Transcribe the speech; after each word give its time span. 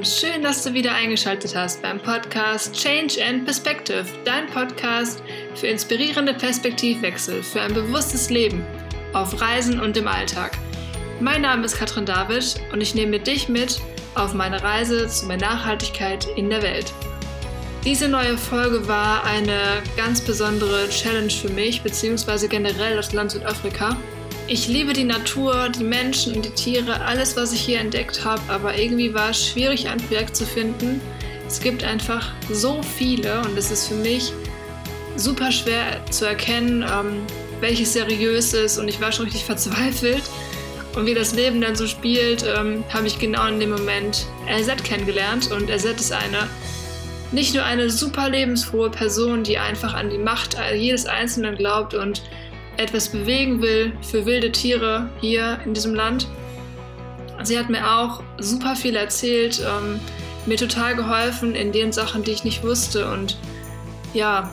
und 0.00 0.08
schön, 0.08 0.42
dass 0.42 0.64
du 0.64 0.72
wieder 0.72 0.94
eingeschaltet 0.94 1.54
hast 1.54 1.82
beim 1.82 2.00
Podcast 2.00 2.74
Change 2.74 3.22
and 3.22 3.44
Perspective, 3.44 4.06
dein 4.24 4.46
Podcast 4.46 5.22
für 5.54 5.66
inspirierende 5.66 6.32
Perspektivwechsel, 6.32 7.42
für 7.42 7.60
ein 7.60 7.74
bewusstes 7.74 8.30
Leben 8.30 8.64
auf 9.12 9.38
Reisen 9.42 9.78
und 9.78 9.98
im 9.98 10.08
Alltag. 10.08 10.56
Mein 11.20 11.42
Name 11.42 11.66
ist 11.66 11.76
Katrin 11.76 12.06
David 12.06 12.58
und 12.72 12.80
ich 12.80 12.94
nehme 12.94 13.20
dich 13.20 13.50
mit 13.50 13.78
auf 14.14 14.32
meine 14.32 14.62
Reise 14.62 15.06
zu 15.06 15.26
mehr 15.26 15.36
Nachhaltigkeit 15.36 16.26
in 16.34 16.48
der 16.48 16.62
Welt. 16.62 16.94
Diese 17.84 18.08
neue 18.08 18.38
Folge 18.38 18.88
war 18.88 19.22
eine 19.24 19.82
ganz 19.98 20.22
besondere 20.22 20.88
Challenge 20.88 21.30
für 21.30 21.50
mich, 21.50 21.82
beziehungsweise 21.82 22.48
generell 22.48 22.96
das 22.96 23.12
Land 23.12 23.32
Südafrika. 23.32 23.98
Ich 24.52 24.66
liebe 24.66 24.92
die 24.92 25.04
Natur, 25.04 25.68
die 25.68 25.84
Menschen 25.84 26.34
und 26.34 26.44
die 26.44 26.50
Tiere, 26.50 27.02
alles, 27.02 27.36
was 27.36 27.52
ich 27.52 27.60
hier 27.60 27.78
entdeckt 27.78 28.24
habe, 28.24 28.42
aber 28.48 28.76
irgendwie 28.76 29.14
war 29.14 29.30
es 29.30 29.46
schwierig, 29.46 29.88
ein 29.88 29.98
Projekt 29.98 30.34
zu 30.34 30.44
finden. 30.44 31.00
Es 31.46 31.60
gibt 31.60 31.84
einfach 31.84 32.32
so 32.50 32.82
viele 32.82 33.42
und 33.42 33.56
es 33.56 33.70
ist 33.70 33.86
für 33.86 33.94
mich 33.94 34.32
super 35.14 35.52
schwer 35.52 36.04
zu 36.10 36.26
erkennen, 36.26 36.82
ähm, 36.82 37.22
welches 37.60 37.92
seriös 37.92 38.52
ist 38.52 38.78
und 38.78 38.88
ich 38.88 39.00
war 39.00 39.12
schon 39.12 39.26
richtig 39.26 39.44
verzweifelt. 39.44 40.24
Und 40.96 41.06
wie 41.06 41.14
das 41.14 41.32
Leben 41.32 41.60
dann 41.60 41.76
so 41.76 41.86
spielt, 41.86 42.44
ähm, 42.58 42.82
habe 42.92 43.06
ich 43.06 43.20
genau 43.20 43.46
in 43.46 43.60
dem 43.60 43.70
Moment 43.70 44.26
LZ 44.48 44.82
kennengelernt 44.82 45.52
und 45.52 45.70
LZ 45.70 46.00
ist 46.00 46.12
eine 46.12 46.48
nicht 47.30 47.54
nur 47.54 47.62
eine 47.62 47.88
super 47.88 48.28
lebensfrohe 48.28 48.90
Person, 48.90 49.44
die 49.44 49.58
einfach 49.58 49.94
an 49.94 50.10
die 50.10 50.18
Macht 50.18 50.56
jedes 50.74 51.06
Einzelnen 51.06 51.54
glaubt 51.54 51.94
und 51.94 52.22
etwas 52.80 53.08
bewegen 53.08 53.60
will 53.60 53.92
für 54.00 54.26
wilde 54.26 54.50
Tiere 54.50 55.08
hier 55.20 55.58
in 55.64 55.74
diesem 55.74 55.94
Land. 55.94 56.26
Sie 57.42 57.58
hat 57.58 57.70
mir 57.70 57.90
auch 57.90 58.22
super 58.38 58.74
viel 58.74 58.96
erzählt, 58.96 59.60
ähm, 59.60 60.00
mir 60.46 60.56
total 60.56 60.96
geholfen 60.96 61.54
in 61.54 61.72
den 61.72 61.92
Sachen, 61.92 62.22
die 62.24 62.32
ich 62.32 62.44
nicht 62.44 62.62
wusste. 62.62 63.10
Und 63.10 63.36
ja, 64.14 64.50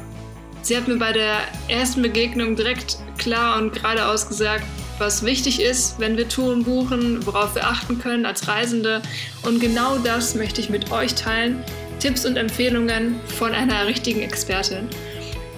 sie 0.61 0.75
hat 0.75 0.87
mir 0.87 0.97
bei 0.97 1.13
der 1.13 1.37
ersten 1.69 2.01
Begegnung 2.01 2.55
direkt 2.55 2.97
klar 3.17 3.57
und 3.57 3.73
geradeaus 3.73 4.27
gesagt, 4.27 4.63
was 4.99 5.23
wichtig 5.23 5.61
ist, 5.61 5.99
wenn 5.99 6.17
wir 6.17 6.27
Touren 6.27 6.63
buchen, 6.63 7.25
worauf 7.25 7.55
wir 7.55 7.67
achten 7.67 7.99
können 7.99 8.25
als 8.25 8.47
Reisende. 8.47 9.01
Und 9.43 9.59
genau 9.59 9.97
das 9.99 10.35
möchte 10.35 10.59
ich 10.59 10.69
mit 10.69 10.91
euch 10.91 11.13
teilen. 11.15 11.63
Tipps 11.99 12.25
und 12.25 12.35
Empfehlungen 12.35 13.15
von 13.37 13.53
einer 13.53 13.87
richtigen 13.87 14.21
Expertin. 14.21 14.87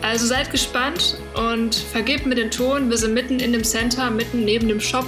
Also 0.02 0.26
seid 0.26 0.50
gespannt 0.52 1.18
und 1.36 1.76
vergebt 1.76 2.26
mir 2.26 2.36
den 2.36 2.52
Ton. 2.52 2.90
Wir 2.90 2.98
sind 2.98 3.14
mitten 3.14 3.40
in 3.40 3.52
dem 3.52 3.64
Center, 3.64 4.10
mitten 4.10 4.46
neben 4.46 4.68
dem 4.68 4.80
Shop 4.80 5.06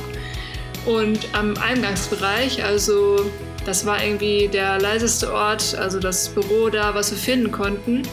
und 0.86 1.28
am 1.34 1.56
Eingangsbereich. 1.58 2.64
Also 2.64 3.32
das 3.66 3.86
war 3.86 4.04
irgendwie 4.04 4.48
der 4.48 4.80
leiseste 4.80 5.34
Ort, 5.34 5.76
also 5.76 6.00
das 6.00 6.30
Büro 6.30 6.70
da, 6.70 6.94
was 6.94 7.12
wir 7.12 7.18
finden 7.18 7.52
konnten. 7.52 8.04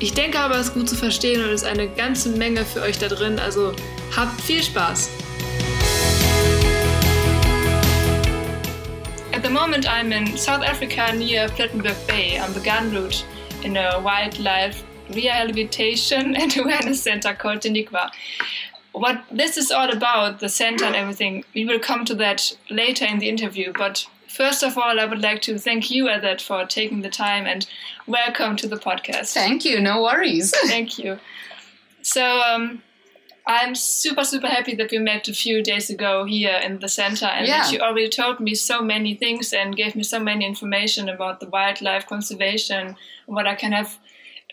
Ich 0.00 0.14
denke 0.14 0.38
aber, 0.38 0.56
es 0.56 0.68
ist 0.68 0.74
gut 0.74 0.88
zu 0.88 0.94
verstehen 0.94 1.42
und 1.42 1.50
es 1.50 1.62
ist 1.62 1.68
eine 1.68 1.88
ganze 1.88 2.30
Menge 2.30 2.64
für 2.64 2.82
euch 2.82 2.98
da 2.98 3.08
drin. 3.08 3.38
Also 3.38 3.72
habt 4.16 4.40
viel 4.40 4.62
Spaß! 4.62 5.10
At 9.32 9.44
the 9.44 9.50
moment, 9.50 9.86
I'm 9.86 10.12
in 10.12 10.36
South 10.36 10.62
Africa 10.62 11.12
near 11.12 11.48
Plettenberg 11.48 11.96
Bay 12.06 12.40
on 12.40 12.52
the 12.54 12.60
gun 12.60 12.92
route 12.92 13.24
in 13.62 13.76
a 13.76 14.02
wildlife 14.02 14.82
rehabilitation 15.10 16.36
and 16.40 16.56
awareness 16.56 17.02
center 17.02 17.34
called 17.34 17.60
Tenikwa. 17.60 18.10
What 18.92 19.22
this 19.30 19.56
is 19.56 19.70
all 19.70 19.90
about, 19.90 20.40
the 20.40 20.48
center 20.48 20.84
and 20.84 20.96
everything, 20.96 21.44
we 21.54 21.64
will 21.64 21.78
come 21.78 22.04
to 22.06 22.14
that 22.16 22.56
later 22.70 23.04
in 23.04 23.18
the 23.18 23.28
interview. 23.28 23.72
But 23.72 24.06
first 24.28 24.62
of 24.62 24.76
all, 24.76 24.98
I 24.98 25.04
would 25.04 25.20
like 25.22 25.42
to 25.42 25.58
thank 25.58 25.90
you, 25.90 26.06
Adet, 26.06 26.40
for 26.40 26.64
taking 26.66 27.02
the 27.02 27.10
time 27.10 27.46
and 27.46 27.66
welcome 28.06 28.56
to 28.56 28.66
the 28.66 28.76
podcast. 28.76 29.34
Thank 29.34 29.64
you, 29.64 29.80
no 29.80 30.02
worries. 30.02 30.52
thank 30.66 30.98
you. 30.98 31.18
So, 32.02 32.40
um, 32.40 32.82
I'm 33.46 33.74
super, 33.74 34.24
super 34.24 34.46
happy 34.46 34.74
that 34.74 34.90
we 34.90 34.98
met 34.98 35.26
a 35.26 35.32
few 35.32 35.62
days 35.62 35.88
ago 35.88 36.24
here 36.24 36.60
in 36.62 36.80
the 36.80 36.88
center 36.88 37.24
and 37.24 37.46
Yeah. 37.46 37.62
that 37.62 37.72
you 37.72 37.78
already 37.78 38.10
told 38.10 38.40
me 38.40 38.54
so 38.54 38.82
many 38.82 39.14
things 39.14 39.54
and 39.54 39.74
gave 39.74 39.96
me 39.96 40.02
so 40.02 40.20
many 40.20 40.44
information 40.44 41.08
about 41.08 41.40
the 41.40 41.48
wildlife 41.48 42.06
conservation, 42.06 42.96
what 43.24 43.46
I 43.46 43.54
can 43.54 43.72
have 43.72 43.98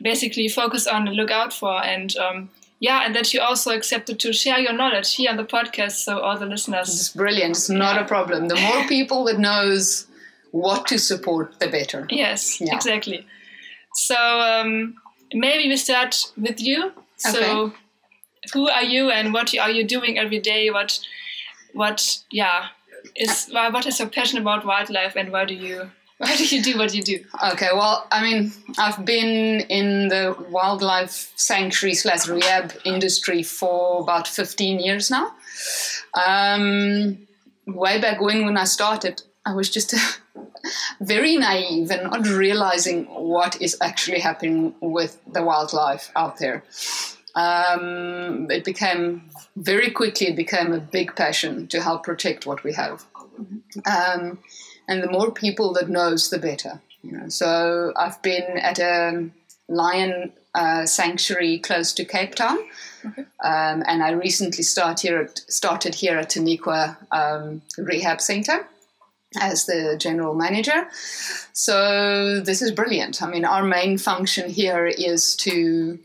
basically 0.03 0.47
focus 0.47 0.87
on 0.87 1.07
and 1.07 1.15
look 1.15 1.31
out 1.31 1.53
for. 1.53 1.83
And 1.83 2.15
um, 2.17 2.49
yeah, 2.79 3.03
and 3.05 3.15
that 3.15 3.33
you 3.33 3.41
also 3.41 3.71
accepted 3.71 4.19
to 4.19 4.33
share 4.33 4.59
your 4.59 4.73
knowledge 4.73 5.15
here 5.15 5.29
on 5.31 5.37
the 5.37 5.45
podcast 5.45 6.03
so 6.03 6.19
all 6.19 6.37
the 6.37 6.45
listeners. 6.45 6.89
It's 6.89 7.09
brilliant. 7.13 7.51
It's 7.51 7.69
not 7.69 8.01
a 8.01 8.05
problem. 8.05 8.47
The 8.47 8.55
more 8.55 8.87
people 8.87 9.23
that 9.25 9.39
knows 9.39 10.07
what 10.51 10.85
to 10.87 10.97
support, 10.97 11.59
the 11.59 11.67
better. 11.67 12.07
Yes, 12.09 12.59
Yeah. 12.61 12.75
exactly. 12.75 13.25
So 13.95 14.15
um, 14.15 14.95
maybe 15.33 15.67
we 15.69 15.77
start 15.77 16.23
with 16.37 16.61
you. 16.61 16.91
So 17.17 17.39
Okay. 17.39 17.75
who 18.53 18.69
are 18.69 18.83
you 18.83 19.09
and 19.09 19.33
what 19.33 19.57
are 19.57 19.71
you 19.71 19.83
doing 19.85 20.17
every 20.19 20.39
day? 20.39 20.69
What, 20.69 20.99
what, 21.73 22.17
yeah, 22.31 22.67
is 23.15 23.47
why- 23.51 23.69
what 23.69 23.85
is 23.85 23.99
your 23.99 24.09
passion 24.09 24.39
about 24.39 24.65
wildlife 24.65 25.15
and 25.15 25.31
why 25.31 25.45
do 25.45 25.53
you 25.53 25.91
why 26.17 26.35
do 26.37 26.45
you 26.45 26.63
do 26.63 26.77
what 26.77 26.93
you 26.93 27.03
do? 27.03 27.25
Okay, 27.51 27.69
well, 27.73 28.07
I 28.11 28.23
mean, 28.23 28.53
I've 28.77 29.03
been 29.03 29.61
in 29.61 30.07
the 30.07 30.35
wildlife 30.49 31.33
sanctuary 31.35 31.93
slash 31.93 32.27
rehab 32.27 32.73
industry 32.85 33.43
for 33.43 34.01
about 34.01 34.27
15 34.27 34.79
years 34.79 35.11
now. 35.11 35.33
Um, 36.13 37.27
way 37.67 37.99
back 37.99 38.21
when, 38.21 38.45
when 38.45 38.57
I 38.57 38.63
started, 38.63 39.23
I 39.45 39.53
was 39.53 39.69
just 39.69 39.93
very 41.01 41.35
naive 41.35 41.91
and 41.91 42.03
not 42.03 42.25
realizing 42.27 43.05
what 43.05 43.61
is 43.61 43.77
actually 43.81 44.19
happening 44.19 44.73
with 44.79 45.19
the 45.31 45.43
wildlife 45.43 46.11
out 46.15 46.37
there. 46.37 46.63
Um, 47.35 48.49
it 48.49 48.63
became 48.63 49.29
very 49.57 49.91
quickly 49.91 50.27
it 50.27 50.35
became 50.35 50.71
a 50.71 50.79
big 50.79 51.15
passion 51.15 51.67
to 51.67 51.81
help 51.81 52.03
protect 52.03 52.45
what 52.45 52.63
we 52.63 52.73
have. 52.73 53.05
Um, 53.85 54.39
and 54.87 55.03
the 55.03 55.11
more 55.11 55.31
people 55.31 55.73
that 55.73 55.89
knows, 55.89 56.29
the 56.29 56.39
better. 56.39 56.81
You 57.03 57.11
know, 57.11 57.29
so 57.29 57.93
I've 57.95 58.21
been 58.21 58.57
at 58.57 58.79
a 58.79 59.29
lion 59.67 60.31
uh, 60.55 60.85
sanctuary 60.85 61.59
close 61.59 61.93
to 61.93 62.05
Cape 62.05 62.35
Town, 62.35 62.57
um, 63.43 63.83
and 63.85 64.01
I 64.01 64.11
recently 64.11 64.63
start 64.63 65.01
here 65.01 65.19
at, 65.19 65.39
started 65.47 65.93
here 65.93 66.17
at 66.17 66.29
Tenikwa 66.29 66.95
um, 67.11 67.61
Rehab 67.77 68.21
Center 68.21 68.65
as 69.39 69.65
the 69.65 69.97
general 69.99 70.33
manager. 70.33 70.87
So 71.53 72.39
this 72.39 72.61
is 72.61 72.71
brilliant. 72.71 73.21
I 73.21 73.27
mean, 73.27 73.45
our 73.45 73.63
main 73.63 73.97
function 73.97 74.49
here 74.49 74.87
is 74.87 75.35
to 75.37 75.99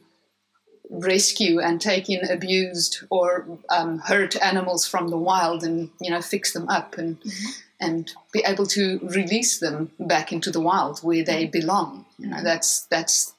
rescue 0.90 1.60
and 1.60 1.80
take 1.80 2.10
in 2.10 2.24
abused 2.30 3.04
or 3.10 3.46
um, 3.68 3.98
hurt 3.98 4.36
animals 4.42 4.86
from 4.86 5.08
the 5.08 5.16
wild 5.16 5.62
and 5.62 5.90
you 6.00 6.10
know 6.10 6.20
fix 6.20 6.52
them 6.52 6.68
up 6.68 6.98
and 6.98 7.20
mm-hmm. 7.20 7.50
and 7.80 8.12
be 8.32 8.42
able 8.44 8.66
to 8.66 8.98
release 9.02 9.58
them 9.58 9.90
back 9.98 10.32
into 10.32 10.50
the 10.50 10.60
wild 10.60 10.98
where 11.00 11.24
they 11.24 11.44
mm-hmm. 11.44 11.60
belong. 11.60 12.06
You 12.18 12.28
know, 12.28 12.36
mm-hmm. 12.36 12.44
that's 12.44 12.82
that's 12.86 13.32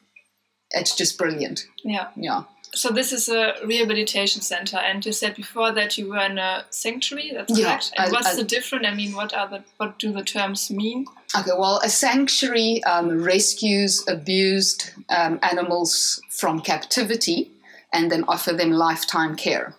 it's 0.72 0.96
just 0.96 1.18
brilliant. 1.18 1.66
Yeah. 1.84 2.08
Yeah. 2.16 2.44
So 2.74 2.90
this 2.90 3.12
is 3.12 3.28
a 3.28 3.56
rehabilitation 3.66 4.42
center, 4.42 4.78
and 4.78 5.06
you 5.06 5.12
said 5.12 5.36
before 5.36 5.72
that 5.74 5.98
you 5.98 6.08
were 6.10 6.26
in 6.26 6.38
a 6.38 6.64
sanctuary. 6.70 7.32
That's 7.34 7.58
Yeah, 7.58 7.66
correct. 7.66 7.92
And 7.98 8.08
I- 8.08 8.12
what's 8.12 8.28
I- 8.28 8.36
the 8.36 8.44
difference? 8.46 8.88
I 8.88 8.94
mean, 8.94 9.14
what 9.14 9.34
are 9.34 9.48
the 9.48 9.64
what 9.78 10.00
do 10.00 10.12
the 10.14 10.24
terms 10.24 10.70
mean? 10.72 11.06
Okay, 11.38 11.52
well, 11.58 11.82
a 11.84 11.90
sanctuary 11.90 12.82
um, 12.86 13.22
rescues 13.24 14.04
abused 14.08 14.92
um, 15.10 15.40
animals 15.42 16.22
from 16.30 16.62
captivity 16.62 17.52
and 17.92 18.10
then 18.12 18.24
offer 18.28 18.54
them 18.54 18.72
lifetime 18.72 19.36
care. 19.36 19.76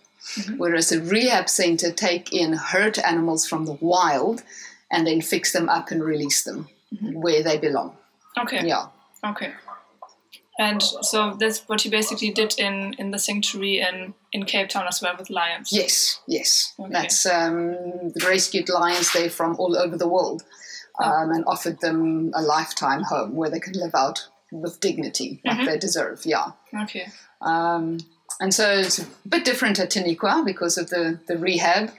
Whereas 0.56 0.92
a 0.92 1.00
rehab 1.00 1.48
center 1.48 1.90
take 1.92 2.32
in 2.32 2.52
hurt 2.54 2.98
animals 2.98 3.46
from 3.46 3.66
the 3.66 3.76
wild 3.80 4.42
and 4.90 5.06
then 5.06 5.20
fix 5.20 5.52
them 5.52 5.68
up 5.68 5.90
and 5.90 6.02
release 6.02 6.42
them 6.44 6.68
where 7.12 7.42
they 7.42 7.58
belong. 7.58 7.96
Okay. 8.38 8.66
Yeah. 8.66 8.86
Okay. 9.24 9.52
And 10.62 10.80
so 10.80 11.34
that's 11.34 11.60
what 11.68 11.84
you 11.84 11.90
basically 11.90 12.30
did 12.30 12.54
in, 12.56 12.94
in 12.96 13.10
the 13.10 13.18
sanctuary 13.18 13.80
in, 13.80 14.14
in 14.32 14.44
Cape 14.44 14.68
Town 14.68 14.86
as 14.86 15.02
well 15.02 15.16
with 15.18 15.28
lions. 15.28 15.72
Yes, 15.72 16.20
yes. 16.28 16.72
Okay. 16.78 16.92
That's 16.92 17.26
um, 17.26 18.12
rescued 18.24 18.68
lions 18.68 19.12
there 19.12 19.28
from 19.28 19.56
all 19.58 19.76
over 19.76 19.96
the 19.96 20.06
world 20.06 20.44
um, 21.02 21.30
and 21.32 21.44
offered 21.48 21.80
them 21.80 22.30
a 22.34 22.42
lifetime 22.42 23.02
home 23.02 23.34
where 23.34 23.50
they 23.50 23.58
can 23.58 23.72
live 23.72 23.94
out 23.96 24.28
with 24.52 24.78
dignity 24.78 25.40
like 25.44 25.66
they 25.66 25.78
deserve. 25.78 26.20
Yeah. 26.24 26.52
Okay. 26.82 27.08
Um, 27.40 27.98
and 28.40 28.54
so 28.54 28.70
it's 28.70 29.00
a 29.00 29.06
bit 29.28 29.44
different 29.44 29.80
at 29.80 29.90
Tenikwa 29.90 30.44
because 30.44 30.78
of 30.78 30.90
the, 30.90 31.18
the 31.26 31.38
rehab. 31.38 31.90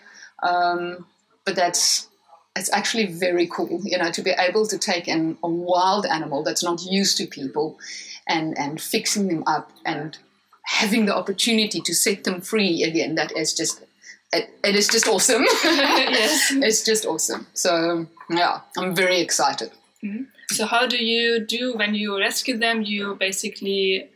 Um, 0.41 1.05
but 1.43 1.57
that's 1.57 2.07
it's 2.55 2.71
actually 2.71 3.07
very 3.07 3.47
cool, 3.47 3.81
you 3.83 3.97
know, 3.97 4.11
to 4.11 4.21
be 4.21 4.31
able 4.31 4.67
to 4.67 4.77
take 4.77 5.07
an, 5.07 5.37
a 5.43 5.49
wild 5.49 6.05
animal 6.05 6.43
that's 6.43 6.63
not 6.63 6.83
used 6.83 7.17
to 7.17 7.25
people 7.25 7.79
and, 8.27 8.57
and 8.57 8.79
fixing 8.79 9.27
them 9.27 9.43
up 9.47 9.71
and 9.85 10.17
having 10.65 11.05
the 11.05 11.15
opportunity 11.15 11.81
to 11.81 11.93
set 11.93 12.23
them 12.23 12.41
free 12.41 12.83
again. 12.83 13.15
That 13.15 13.35
is 13.35 13.53
just, 13.53 13.83
it, 14.31 14.49
it 14.63 14.75
is 14.75 14.87
just 14.87 15.07
awesome. 15.07 15.45
Yes. 15.63 16.51
It's 16.55 16.83
just 16.83 17.05
awesome. 17.05 17.47
So, 17.53 18.05
yeah, 18.29 18.61
I'm 18.77 18.95
very 18.95 19.19
excited. 19.19 19.71
Mm. 20.03 20.27
So 20.49 20.65
how 20.65 20.85
do 20.85 21.03
you 21.03 21.39
do 21.39 21.73
when 21.73 21.95
you 21.95 22.19
rescue 22.19 22.57
them? 22.57 22.83
You 22.83 23.15
basically, 23.15 24.09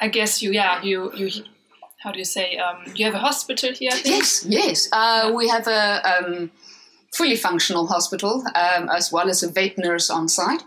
I 0.00 0.08
guess 0.08 0.40
you 0.42 0.52
yeah 0.52 0.82
you 0.82 1.12
you 1.14 1.44
how 1.98 2.10
do 2.12 2.18
you 2.18 2.24
say 2.24 2.56
um, 2.56 2.84
you 2.94 3.04
have 3.04 3.14
a 3.14 3.18
hospital 3.18 3.72
here? 3.72 3.92
Yes, 4.04 4.44
yes. 4.48 4.88
Uh, 4.92 5.32
we 5.34 5.48
have 5.48 5.66
a 5.66 6.02
um, 6.10 6.50
fully 7.12 7.36
functional 7.36 7.86
hospital 7.86 8.42
um, 8.54 8.88
as 8.88 9.12
well 9.12 9.28
as 9.28 9.42
a 9.42 9.50
vet 9.50 9.76
nurse 9.78 10.10
on 10.10 10.28
site. 10.28 10.62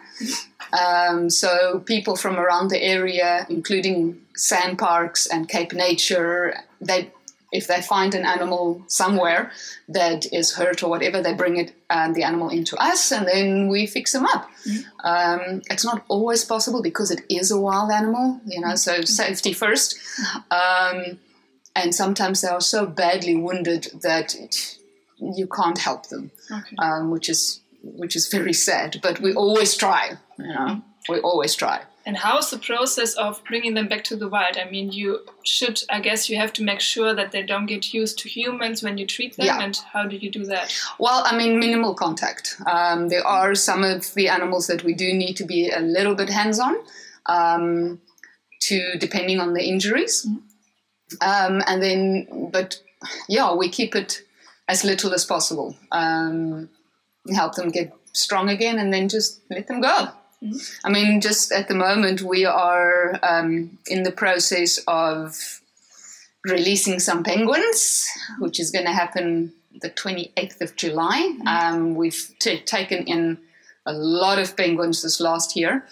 Um, 0.74 1.30
so 1.30 1.80
people 1.80 2.16
from 2.16 2.38
around 2.38 2.70
the 2.70 2.82
area, 2.82 3.46
including 3.50 4.22
SANParks 4.38 5.28
and 5.32 5.50
Cape 5.50 5.74
Nature, 5.74 6.56
they 6.80 7.12
if 7.52 7.68
they 7.68 7.82
find 7.82 8.14
an 8.16 8.26
animal 8.26 8.84
somewhere 8.88 9.52
that 9.88 10.26
is 10.34 10.56
hurt 10.56 10.84
or 10.84 10.90
whatever, 10.90 11.22
they 11.22 11.34
bring 11.34 11.58
it 11.58 11.74
and 11.90 12.14
the 12.14 12.24
animal 12.24 12.50
into 12.50 12.76
us, 12.78 13.12
and 13.12 13.26
then 13.28 13.70
we 13.70 13.86
fix 13.86 14.12
them 14.12 14.26
up. 14.26 14.50
Mm-hmm. 14.68 15.08
Um, 15.08 15.62
it's 15.70 15.86
not 15.86 16.04
always 16.10 16.44
possible 16.44 16.82
because 16.82 17.12
it 17.12 17.24
is 17.30 17.52
a 17.52 17.60
wild 17.60 17.92
animal, 17.92 18.42
you 18.46 18.60
know. 18.60 18.76
So 18.76 18.94
mm-hmm. 18.94 19.06
safety 19.06 19.54
1st 19.54 19.96
um, 20.52 21.20
and 21.76 21.94
sometimes 21.94 22.42
they 22.42 22.48
are 22.48 22.62
so 22.62 22.86
badly 22.86 23.36
wounded 23.36 23.88
that 24.02 24.36
it, 24.36 24.78
you 25.18 25.48
can't 25.48 25.78
help 25.78 26.10
them, 26.10 26.32
okay. 26.52 26.76
um, 26.80 27.12
which 27.12 27.30
is 27.30 27.62
which 27.82 28.16
is 28.16 28.28
very 28.28 28.54
sad. 28.54 29.00
But 29.02 29.20
we 29.20 29.34
always 29.34 29.76
try, 29.76 30.18
you 30.38 30.48
know. 30.48 30.82
We 31.08 31.20
always 31.20 31.54
try. 31.54 31.84
And 32.08 32.18
how's 32.18 32.50
the 32.50 32.58
process 32.58 33.14
of 33.14 33.44
bringing 33.46 33.76
them 33.76 33.88
back 33.88 34.04
to 34.06 34.16
the 34.16 34.28
wild? 34.28 34.58
I 34.58 34.68
mean, 34.70 34.92
you 34.92 35.20
should, 35.44 35.82
I 35.90 36.00
guess, 36.00 36.30
you 36.30 36.38
have 36.38 36.52
to 36.54 36.64
make 36.64 36.80
sure 36.80 37.14
that 37.14 37.32
they 37.32 37.44
don't 37.44 37.68
get 37.68 37.94
used 37.94 38.18
to 38.20 38.30
humans 38.30 38.82
when 38.82 38.98
you 38.98 39.06
treat 39.06 39.38
them. 39.38 39.46
Yeah. 39.46 39.62
And 39.62 39.76
how 39.94 40.08
do 40.08 40.16
you 40.16 40.32
do 40.32 40.46
that? 40.46 40.76
Well, 40.98 41.22
I 41.24 41.38
mean, 41.38 41.60
minimal 41.60 41.94
contact. 41.94 42.56
Um, 42.66 43.10
there 43.10 43.26
are 43.26 43.54
some 43.54 43.84
of 43.84 44.14
the 44.16 44.30
animals 44.30 44.66
that 44.66 44.84
we 44.84 44.96
do 44.96 45.14
need 45.14 45.36
to 45.38 45.46
be 45.46 45.70
a 45.70 45.80
little 45.80 46.16
bit 46.16 46.30
hands 46.30 46.60
on, 46.60 46.76
um, 47.28 48.02
to 48.62 48.98
depending 49.00 49.40
on 49.40 49.54
the 49.54 49.64
injuries. 49.64 50.26
Mm-hmm. 50.28 51.56
Um, 51.56 51.62
and 51.68 51.84
then, 51.84 52.50
but 52.52 52.82
yeah, 53.30 53.54
we 53.54 53.70
keep 53.70 53.96
it 53.96 54.24
as 54.68 54.84
little 54.84 55.14
as 55.14 55.26
possible. 55.26 55.76
Um, 55.92 56.70
help 57.34 57.56
them 57.56 57.70
get 57.70 57.94
strong 58.14 58.50
again, 58.50 58.80
and 58.80 58.94
then 58.94 59.10
just 59.10 59.42
let 59.50 59.68
them 59.68 59.82
go. 59.82 60.10
I 60.84 60.90
mean, 60.90 61.22
just 61.22 61.52
at 61.52 61.68
the 61.68 61.76
moment, 61.76 62.22
we 62.22 62.46
are 62.46 63.20
um, 63.24 63.78
in 63.88 64.04
the 64.04 64.12
process 64.12 64.80
of 64.88 65.62
releasing 66.44 67.00
some 67.00 67.24
penguins, 67.24 68.08
which 68.40 68.60
is 68.60 68.70
going 68.70 68.86
to 68.86 68.92
happen 68.92 69.54
the 69.82 69.90
28th 69.90 70.62
of 70.62 70.76
July. 70.76 71.36
Mm-hmm. 71.38 71.48
Um, 71.48 71.96
we've 71.96 72.32
t- 72.40 72.60
taken 72.60 73.06
in 73.06 73.40
a 73.86 73.94
lot 73.94 74.40
of 74.40 74.56
penguins 74.56 75.02
this 75.02 75.20
last 75.20 75.56
year 75.56 75.86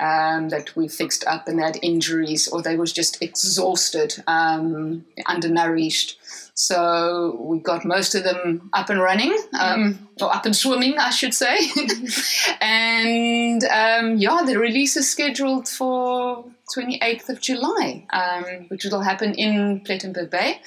um, 0.00 0.48
that 0.48 0.74
we 0.74 0.88
fixed 0.88 1.24
up 1.26 1.46
and 1.46 1.58
they 1.58 1.62
had 1.62 1.78
injuries 1.82 2.48
or 2.48 2.62
they 2.62 2.76
was 2.76 2.92
just 2.92 3.22
exhausted, 3.22 4.22
um, 4.26 5.04
undernourished. 5.26 6.18
So 6.54 7.36
we 7.40 7.58
got 7.58 7.84
most 7.84 8.14
of 8.14 8.24
them 8.24 8.70
up 8.72 8.90
and 8.90 9.00
running, 9.00 9.36
um, 9.58 10.08
or 10.20 10.34
up 10.34 10.46
and 10.46 10.54
swimming, 10.54 10.98
I 10.98 11.10
should 11.10 11.34
say. 11.34 11.56
and 12.60 13.64
um, 13.64 14.16
yeah, 14.18 14.42
the 14.44 14.58
release 14.58 14.96
is 14.96 15.10
scheduled 15.10 15.68
for 15.68 16.44
28th 16.76 17.28
of 17.28 17.40
July, 17.40 18.06
um, 18.12 18.66
which 18.68 18.84
will 18.84 19.00
happen 19.00 19.34
in 19.34 19.80
Plettenberg 19.80 20.30
Bay. 20.30 20.60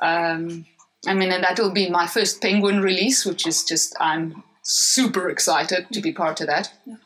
Um, 0.00 0.66
I 1.06 1.14
mean, 1.14 1.30
and 1.32 1.44
that 1.44 1.58
will 1.58 1.72
be 1.72 1.88
my 1.88 2.06
first 2.06 2.42
penguin 2.42 2.80
release, 2.80 3.24
which 3.24 3.46
is 3.46 3.64
just, 3.64 3.94
I'm 4.00 4.42
super 4.62 5.30
excited 5.30 5.86
to 5.92 6.00
be 6.00 6.12
part 6.12 6.40
of 6.40 6.48
that. 6.48 6.72
Yeah. 6.84 6.96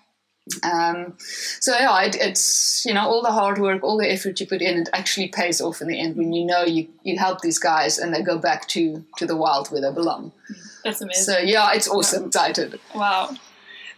Um, 0.62 1.14
so 1.18 1.72
yeah, 1.72 2.02
it, 2.02 2.16
it's 2.16 2.84
you 2.84 2.94
know 2.94 3.06
all 3.06 3.22
the 3.22 3.32
hard 3.32 3.58
work, 3.58 3.82
all 3.82 3.98
the 3.98 4.10
effort 4.10 4.40
you 4.40 4.46
put 4.46 4.62
in, 4.62 4.78
it 4.78 4.88
actually 4.92 5.28
pays 5.28 5.60
off 5.60 5.80
in 5.80 5.88
the 5.88 6.00
end 6.00 6.16
when 6.16 6.32
you 6.32 6.44
know 6.44 6.64
you, 6.64 6.88
you 7.02 7.18
help 7.18 7.40
these 7.40 7.58
guys 7.58 7.98
and 7.98 8.14
they 8.14 8.22
go 8.22 8.38
back 8.38 8.66
to 8.68 9.04
to 9.16 9.26
the 9.26 9.36
wild 9.36 9.68
where 9.68 9.80
they 9.80 9.92
belong. 9.92 10.32
That's 10.84 11.00
amazing. 11.00 11.24
So 11.24 11.38
yeah, 11.38 11.72
it's 11.72 11.88
awesome. 11.88 12.22
Yeah. 12.22 12.28
Excited. 12.28 12.80
Wow. 12.94 13.30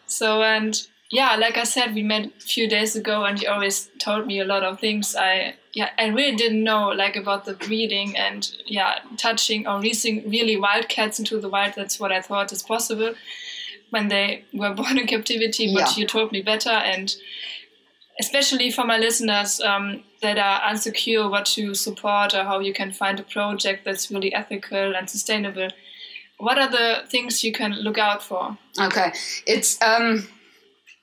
So 0.07 0.43
and 0.43 0.81
yeah, 1.11 1.37
like 1.37 1.59
I 1.59 1.65
said, 1.65 1.95
we 1.95 2.03
met 2.03 2.27
a 2.27 2.41
few 2.41 2.69
days 2.69 2.97
ago, 2.97 3.25
and 3.25 3.41
you 3.41 3.49
always 3.49 3.91
told 3.99 4.27
me 4.27 4.41
a 4.41 4.45
lot 4.45 4.63
of 4.63 4.81
things. 4.81 5.15
I 5.17 5.55
yeah, 5.73 5.91
I 5.99 6.07
really 6.07 6.37
didn't 6.37 6.65
know 6.65 6.89
like 6.89 7.17
about 7.17 7.45
the 7.45 7.55
breeding 7.55 8.17
and 8.17 8.51
yeah, 8.67 8.99
touching 9.17 9.67
or 9.67 9.77
releasing 9.77 10.29
really 10.29 10.57
wild 10.57 10.89
cats 10.89 11.19
into 11.19 11.41
the 11.41 11.49
wild. 11.49 11.75
That's 11.77 11.99
what 11.99 12.13
I 12.13 12.21
thought 12.21 12.53
is 12.53 12.63
possible 12.63 13.15
when 13.93 14.09
they 14.09 14.45
were 14.53 14.75
born 14.81 14.99
in 14.99 15.07
captivity, 15.07 15.73
but 15.73 15.81
yeah. 15.81 15.97
you 15.97 16.07
told 16.07 16.33
me 16.33 16.43
better. 16.43 16.71
And 16.71 17.15
especially 18.19 18.71
for 18.71 18.85
my 18.85 18.99
listeners 18.99 19.61
um, 19.61 20.03
that 20.23 20.39
are 20.39 20.61
unsecure 20.73 21.31
what 21.31 21.47
to 21.47 21.75
support 21.75 22.35
or 22.35 22.43
how 22.45 22.59
you 22.59 22.73
can 22.73 22.91
find 22.93 23.21
a 23.21 23.23
project 23.23 23.85
that's 23.85 24.11
really 24.11 24.35
ethical 24.35 24.97
and 24.97 25.09
sustainable, 25.09 25.69
what 26.39 26.59
are 26.59 26.71
the 26.71 27.03
things 27.09 27.45
you 27.45 27.53
can 27.53 27.73
look 27.73 27.99
out 27.99 28.23
for? 28.23 28.57
Okay, 28.81 29.13
it's 29.47 29.81
um, 29.83 30.27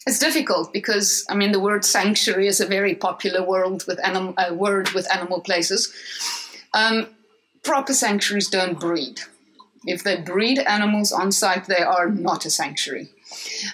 it's 0.05 0.19
difficult 0.19 0.73
because 0.73 1.25
I 1.29 1.35
mean 1.35 1.51
the 1.51 1.59
word 1.59 1.85
sanctuary 1.85 2.47
is 2.47 2.59
a 2.59 2.65
very 2.65 2.95
popular 2.95 3.43
word 3.45 3.83
with 3.87 3.99
animal 4.03 4.33
uh, 4.37 4.53
word 4.53 4.89
with 4.89 5.07
animal 5.13 5.41
places. 5.41 5.93
Um, 6.73 7.07
proper 7.63 7.93
sanctuaries 7.93 8.49
don't 8.49 8.79
breed. 8.79 9.21
If 9.85 10.03
they 10.03 10.17
breed 10.17 10.59
animals 10.59 11.11
on 11.11 11.31
site, 11.31 11.67
they 11.67 11.81
are 11.81 12.09
not 12.09 12.45
a 12.45 12.49
sanctuary. 12.49 13.09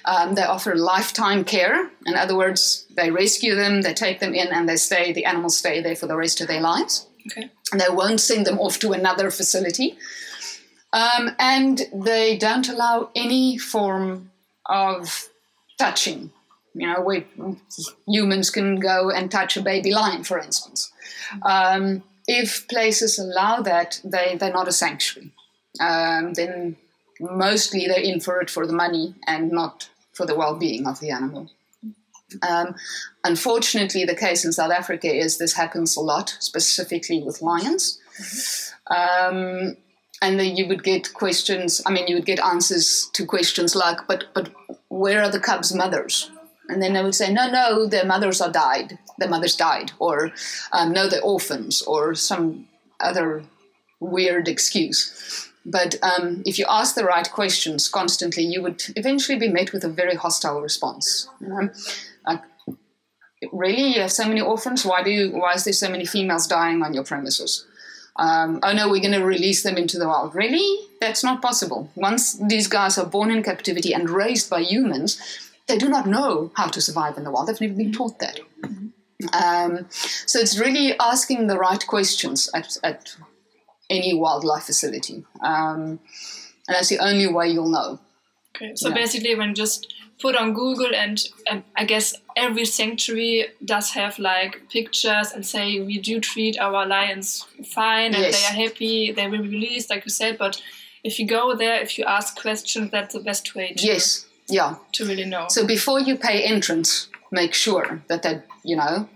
Um, 0.03 0.35
they 0.35 0.43
offer 0.43 0.75
lifetime 0.75 1.43
care. 1.43 1.89
In 2.05 2.15
other 2.15 2.35
words, 2.35 2.85
they 2.95 3.09
rescue 3.09 3.55
them, 3.55 3.81
they 3.81 3.93
take 3.93 4.19
them 4.19 4.33
in, 4.33 4.47
and 4.49 4.67
they 4.67 4.75
stay. 4.75 5.13
The 5.13 5.25
animals 5.25 5.57
stay 5.57 5.81
there 5.81 5.95
for 5.95 6.07
the 6.07 6.17
rest 6.17 6.41
of 6.41 6.47
their 6.47 6.61
lives. 6.61 7.07
Okay. 7.27 7.49
And 7.71 7.81
they 7.81 7.89
won't 7.89 8.19
send 8.19 8.45
them 8.45 8.59
off 8.59 8.79
to 8.79 8.91
another 8.93 9.31
facility. 9.31 9.97
Um, 10.93 11.35
and 11.39 11.81
they 11.93 12.37
don't 12.37 12.69
allow 12.69 13.09
any 13.15 13.57
form 13.57 14.31
of 14.67 15.29
touching. 15.79 16.31
You 16.73 16.87
know, 16.87 17.01
we, 17.01 17.25
humans 18.07 18.49
can 18.49 18.79
go 18.79 19.09
and 19.09 19.31
touch 19.31 19.57
a 19.57 19.61
baby 19.61 19.93
lion, 19.93 20.23
for 20.23 20.37
instance. 20.37 20.91
Um, 21.41 22.03
if 22.27 22.67
places 22.67 23.17
allow 23.17 23.61
that, 23.61 24.01
they, 24.03 24.35
they're 24.39 24.53
not 24.53 24.67
a 24.67 24.73
sanctuary 24.73 25.31
um, 25.79 26.33
then 26.33 26.75
mostly 27.19 27.87
they're 27.87 27.99
in 27.99 28.19
for 28.19 28.41
it 28.41 28.49
for 28.49 28.67
the 28.67 28.73
money 28.73 29.15
and 29.27 29.51
not 29.51 29.89
for 30.13 30.25
the 30.25 30.35
well-being 30.35 30.87
of 30.87 30.99
the 30.99 31.11
animal. 31.11 31.49
Um, 32.41 32.75
unfortunately, 33.23 34.05
the 34.05 34.15
case 34.15 34.45
in 34.45 34.51
South 34.51 34.71
Africa 34.71 35.07
is 35.07 35.37
this 35.37 35.53
happens 35.53 35.95
a 35.95 36.01
lot, 36.01 36.35
specifically 36.39 37.21
with 37.21 37.41
lions. 37.41 37.99
Um, 38.87 39.77
and 40.21 40.39
then 40.39 40.55
you 40.55 40.67
would 40.67 40.83
get 40.83 41.13
questions. 41.13 41.81
I 41.85 41.91
mean, 41.91 42.07
you 42.07 42.15
would 42.15 42.25
get 42.25 42.39
answers 42.39 43.09
to 43.13 43.25
questions 43.25 43.75
like, 43.75 44.07
"But, 44.07 44.25
but, 44.33 44.49
where 44.87 45.21
are 45.21 45.29
the 45.29 45.39
cubs' 45.39 45.73
mothers?" 45.73 46.31
And 46.67 46.81
then 46.81 46.93
they 46.93 47.03
would 47.03 47.15
say, 47.15 47.31
"No, 47.31 47.49
no, 47.49 47.85
their 47.85 48.05
mothers 48.05 48.41
are 48.41 48.51
died. 48.51 48.97
Their 49.19 49.29
mothers 49.29 49.55
died, 49.55 49.91
or 49.99 50.31
um, 50.71 50.93
no, 50.93 51.07
they're 51.07 51.21
orphans, 51.21 51.81
or 51.83 52.15
some 52.15 52.67
other 52.99 53.43
weird 53.99 54.47
excuse." 54.47 55.44
But 55.65 55.95
um, 56.03 56.43
if 56.45 56.59
you 56.59 56.65
ask 56.69 56.93
the 56.93 57.03
right 57.03 57.29
questions 57.31 57.87
constantly, 57.87 58.43
you 58.43 58.61
would 58.61 58.83
eventually 58.95 59.39
be 59.39 59.49
met 59.49 59.73
with 59.73 59.83
a 59.83 59.89
very 59.89 60.15
hostile 60.15 60.61
response. 60.61 61.27
Um, 61.43 61.71
like, 62.27 62.43
really, 63.51 63.95
you 63.95 64.01
have 64.01 64.11
so 64.11 64.27
many 64.27 64.41
orphans. 64.41 64.85
Why 64.85 65.01
do 65.01 65.09
you, 65.09 65.31
why 65.31 65.53
is 65.53 65.63
there 65.63 65.73
so 65.73 65.89
many 65.89 66.05
females 66.05 66.45
dying 66.45 66.83
on 66.83 66.93
your 66.93 67.03
premises? 67.03 67.65
Um, 68.17 68.59
oh 68.63 68.73
no, 68.73 68.89
we're 68.89 69.01
going 69.01 69.19
to 69.19 69.25
release 69.25 69.63
them 69.63 69.75
into 69.75 69.97
the 69.97 70.07
wild. 70.07 70.35
Really? 70.35 70.87
That's 71.01 71.23
not 71.23 71.41
possible. 71.41 71.89
Once 71.95 72.33
these 72.33 72.67
guys 72.67 72.97
are 72.97 73.05
born 73.05 73.31
in 73.31 73.43
captivity 73.43 73.93
and 73.93 74.09
raised 74.09 74.49
by 74.49 74.61
humans, 74.61 75.19
they 75.67 75.77
do 75.77 75.89
not 75.89 76.07
know 76.07 76.51
how 76.55 76.67
to 76.67 76.79
survive 76.79 77.17
in 77.17 77.23
the 77.23 77.31
wild. 77.31 77.47
They've 77.47 77.59
never 77.59 77.73
been 77.73 77.91
taught 77.91 78.19
that. 78.19 78.39
Um, 79.33 79.87
so 80.25 80.39
it's 80.39 80.57
really 80.59 80.97
asking 80.99 81.47
the 81.47 81.57
right 81.57 81.85
questions 81.87 82.49
at, 82.53 82.77
at 82.83 83.15
any 83.89 84.13
wildlife 84.13 84.63
facility. 84.63 85.23
Um, 85.41 85.99
and 86.67 86.75
that's 86.75 86.89
the 86.89 86.99
only 86.99 87.27
way 87.27 87.49
you'll 87.49 87.69
know. 87.69 87.99
Okay, 88.55 88.73
so 88.75 88.89
yeah. 88.89 88.95
basically, 88.95 89.35
when 89.35 89.53
just 89.53 89.93
put 90.21 90.35
on 90.35 90.53
Google, 90.53 90.95
and, 90.95 91.21
and 91.49 91.63
I 91.75 91.85
guess 91.85 92.15
every 92.35 92.65
sanctuary 92.65 93.47
does 93.63 93.91
have 93.91 94.17
like 94.17 94.69
pictures 94.69 95.31
and 95.31 95.45
say 95.45 95.79
we 95.81 95.99
do 95.99 96.19
treat 96.19 96.57
our 96.59 96.85
lions 96.85 97.45
fine 97.65 98.13
and 98.13 98.23
yes. 98.23 98.39
they 98.39 98.47
are 98.47 98.67
happy, 98.67 99.11
they 99.11 99.27
will 99.27 99.43
be 99.43 99.49
released, 99.49 99.89
like 99.89 100.05
you 100.05 100.11
said. 100.11 100.37
But 100.37 100.61
if 101.03 101.19
you 101.19 101.27
go 101.27 101.55
there, 101.55 101.81
if 101.81 101.97
you 101.97 102.05
ask 102.05 102.39
questions, 102.39 102.91
that's 102.91 103.13
the 103.13 103.19
best 103.19 103.55
way 103.55 103.73
to 103.73 103.85
yes, 103.85 104.25
yeah, 104.47 104.75
to 104.93 105.05
really 105.05 105.25
know. 105.25 105.47
So 105.49 105.67
before 105.67 105.99
you 105.99 106.17
pay 106.17 106.43
entrance, 106.43 107.09
make 107.31 107.53
sure 107.53 108.01
that 108.07 108.23
they, 108.23 108.41
you 108.63 108.77
know, 108.77 109.09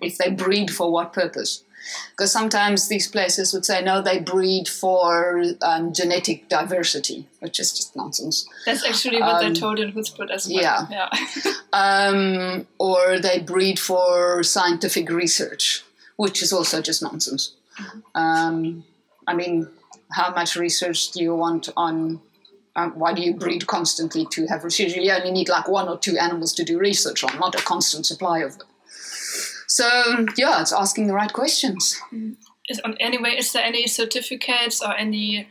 if 0.00 0.18
they 0.18 0.30
breed 0.30 0.70
for 0.70 0.90
what 0.90 1.12
purpose 1.12 1.64
Because 2.10 2.32
sometimes 2.32 2.88
these 2.88 3.08
places 3.08 3.52
would 3.52 3.64
say, 3.64 3.82
no, 3.82 4.02
they 4.02 4.18
breed 4.18 4.68
for 4.68 5.42
um, 5.62 5.92
genetic 5.92 6.48
diversity, 6.48 7.26
which 7.40 7.58
is 7.58 7.72
just 7.72 7.96
nonsense. 7.96 8.46
That's 8.66 8.84
actually 8.84 9.20
what 9.20 9.44
um, 9.44 9.52
they 9.54 9.58
told 9.58 9.78
in 9.78 9.92
Hoedspruit 9.92 10.30
as 10.30 10.48
well. 10.48 10.88
Yeah. 10.90 11.08
yeah. 11.44 11.52
um, 11.72 12.66
or 12.78 13.18
they 13.18 13.40
breed 13.40 13.78
for 13.78 14.42
scientific 14.42 15.08
research, 15.08 15.82
which 16.16 16.42
is 16.42 16.52
also 16.52 16.82
just 16.82 17.02
nonsense. 17.02 17.54
Mm-hmm. 17.78 18.00
Um, 18.14 18.84
I 19.26 19.34
mean, 19.34 19.68
how 20.12 20.32
much 20.32 20.56
research 20.56 21.12
do 21.12 21.22
you 21.22 21.34
want 21.34 21.68
on 21.76 22.20
um, 22.76 22.92
why 22.92 23.12
do 23.12 23.22
you 23.22 23.34
breed 23.34 23.66
constantly 23.66 24.26
to 24.30 24.46
have 24.46 24.64
research? 24.64 24.92
You 24.92 25.10
only 25.12 25.32
need 25.32 25.48
like 25.48 25.68
one 25.68 25.88
or 25.88 25.98
two 25.98 26.16
animals 26.16 26.52
to 26.54 26.64
do 26.64 26.78
research 26.78 27.24
on, 27.24 27.38
not 27.38 27.54
a 27.54 27.62
constant 27.64 28.06
supply 28.06 28.40
of 28.40 28.58
them. 28.58 28.68
So 29.70 29.86
yeah, 30.36 30.60
it's 30.60 30.72
asking 30.72 31.06
the 31.06 31.14
right 31.14 31.32
questions. 31.32 31.96
Is 32.68 32.80
on 32.80 32.96
anyway, 32.98 33.36
is 33.38 33.52
there 33.52 33.62
any 33.62 33.86
certificates 33.86 34.82
or 34.82 34.96
any, 34.96 35.46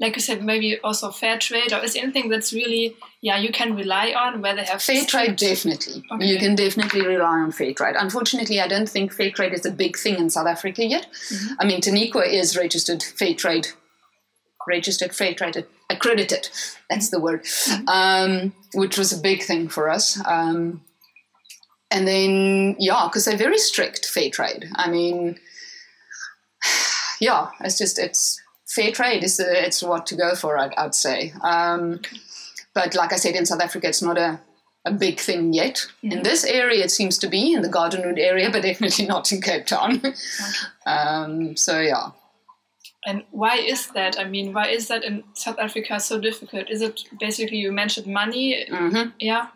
like 0.00 0.16
you 0.16 0.20
said, 0.20 0.44
maybe 0.44 0.80
also 0.80 1.12
fair 1.12 1.38
trade, 1.38 1.72
or 1.72 1.78
is 1.78 1.94
anything 1.94 2.28
that's 2.28 2.52
really 2.52 2.96
yeah 3.22 3.38
you 3.38 3.52
can 3.52 3.76
rely 3.76 4.12
on 4.18 4.42
where 4.42 4.56
they 4.56 4.64
have 4.64 4.82
fair 4.82 5.04
trade? 5.04 5.36
Definitely, 5.36 6.02
okay. 6.10 6.26
you 6.26 6.40
can 6.40 6.56
definitely 6.56 7.06
rely 7.06 7.38
on 7.38 7.52
fair 7.52 7.72
trade. 7.72 7.94
Unfortunately, 7.96 8.60
I 8.60 8.66
don't 8.66 8.88
think 8.88 9.12
fair 9.12 9.30
trade 9.30 9.52
is 9.52 9.64
a 9.64 9.70
big 9.70 9.96
thing 9.96 10.16
in 10.16 10.28
South 10.28 10.48
Africa 10.48 10.84
yet. 10.84 11.06
Mm-hmm. 11.12 11.54
I 11.60 11.64
mean, 11.66 11.80
Tenikwa 11.80 12.26
is 12.26 12.56
registered 12.56 13.00
fair 13.00 13.34
trade, 13.34 13.68
registered 14.66 15.14
fair 15.14 15.34
trade 15.34 15.64
accredited. 15.88 16.48
That's 16.88 17.10
the 17.10 17.20
word, 17.20 17.44
mm-hmm. 17.44 17.88
um, 17.88 18.54
which 18.74 18.98
was 18.98 19.12
a 19.12 19.20
big 19.20 19.44
thing 19.44 19.68
for 19.68 19.88
us. 19.88 20.20
Um, 20.26 20.82
and 21.90 22.06
then, 22.06 22.76
yeah, 22.78 23.06
because 23.08 23.24
they're 23.24 23.36
very 23.36 23.58
strict 23.58 24.06
fair 24.06 24.30
trade. 24.30 24.66
I 24.74 24.90
mean, 24.90 25.38
yeah, 27.20 27.48
it's 27.60 27.78
just 27.78 27.98
it's 27.98 28.40
fair 28.68 28.92
trade 28.92 29.24
is 29.24 29.36
the, 29.36 29.66
it's 29.66 29.82
what 29.82 30.06
to 30.06 30.16
go 30.16 30.34
for. 30.34 30.58
I'd, 30.58 30.74
I'd 30.74 30.94
say. 30.94 31.32
Um, 31.42 32.00
but 32.74 32.94
like 32.94 33.12
I 33.12 33.16
said, 33.16 33.34
in 33.34 33.46
South 33.46 33.60
Africa, 33.60 33.88
it's 33.88 34.02
not 34.02 34.18
a 34.18 34.40
a 34.86 34.92
big 34.92 35.20
thing 35.20 35.52
yet. 35.52 35.86
Mm-hmm. 36.02 36.12
In 36.12 36.22
this 36.22 36.44
area, 36.44 36.84
it 36.84 36.90
seems 36.90 37.18
to 37.18 37.28
be 37.28 37.52
in 37.52 37.62
the 37.62 37.68
Garden 37.68 38.02
Route 38.02 38.18
area, 38.18 38.50
but 38.50 38.62
definitely 38.70 39.06
not 39.06 39.30
in 39.32 39.42
Cape 39.42 39.66
Town. 39.66 39.96
okay. 39.96 40.14
um, 40.86 41.56
so 41.56 41.80
yeah. 41.80 42.10
And 43.06 43.24
why 43.30 43.56
is 43.56 43.88
that? 43.88 44.18
I 44.18 44.24
mean, 44.24 44.52
why 44.52 44.68
is 44.68 44.88
that 44.88 45.04
in 45.04 45.24
South 45.34 45.58
Africa 45.58 45.98
so 46.00 46.20
difficult? 46.20 46.70
Is 46.70 46.82
it 46.82 47.00
basically 47.18 47.56
you 47.56 47.72
mentioned 47.72 48.06
money? 48.06 48.66
Mm-hmm. 48.70 49.10
Yeah. 49.18 49.48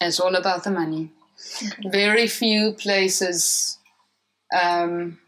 It's 0.00 0.20
all 0.20 0.34
about 0.34 0.64
the 0.64 0.70
money. 0.70 1.10
Very 1.90 2.26
few 2.26 2.72
places. 2.72 3.78
Um, 4.58 5.18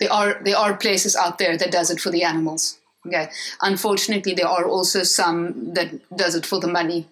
there 0.00 0.12
are 0.12 0.40
there 0.44 0.56
are 0.56 0.76
places 0.76 1.16
out 1.16 1.38
there 1.38 1.56
that 1.56 1.72
does 1.72 1.90
it 1.90 2.00
for 2.00 2.10
the 2.10 2.24
animals. 2.24 2.78
Okay. 3.06 3.28
Unfortunately, 3.60 4.34
there 4.34 4.48
are 4.48 4.66
also 4.66 5.02
some 5.02 5.74
that 5.74 5.90
does 6.16 6.34
it 6.34 6.46
for 6.46 6.60
the 6.60 6.68
money, 6.68 7.08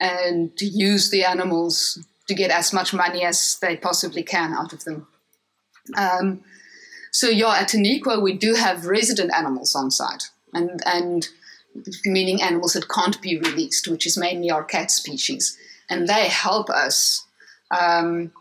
and 0.00 0.56
to 0.56 0.66
use 0.66 1.10
the 1.10 1.24
animals 1.24 2.04
to 2.28 2.34
get 2.34 2.50
as 2.50 2.72
much 2.72 2.92
money 2.92 3.24
as 3.24 3.58
they 3.60 3.76
possibly 3.76 4.22
can 4.22 4.52
out 4.52 4.72
of 4.72 4.84
them. 4.84 5.06
Um, 5.96 6.42
so 7.12 7.28
yeah, 7.28 7.56
at 7.60 7.68
Tenikwa, 7.68 8.20
we 8.20 8.32
do 8.32 8.54
have 8.54 8.86
resident 8.86 9.32
animals 9.32 9.74
on 9.74 9.90
site, 9.90 10.24
and 10.52 10.82
and 10.84 11.28
meaning 12.04 12.42
animals 12.42 12.72
that 12.72 12.88
can't 12.88 13.20
be 13.22 13.38
released, 13.38 13.88
which 13.88 14.06
is 14.06 14.18
mainly 14.18 14.50
our 14.50 14.64
cat 14.64 14.90
species, 14.90 15.56
and 15.88 16.08
they 16.08 16.28
help 16.28 16.70
us 16.70 17.26
um, 17.70 18.32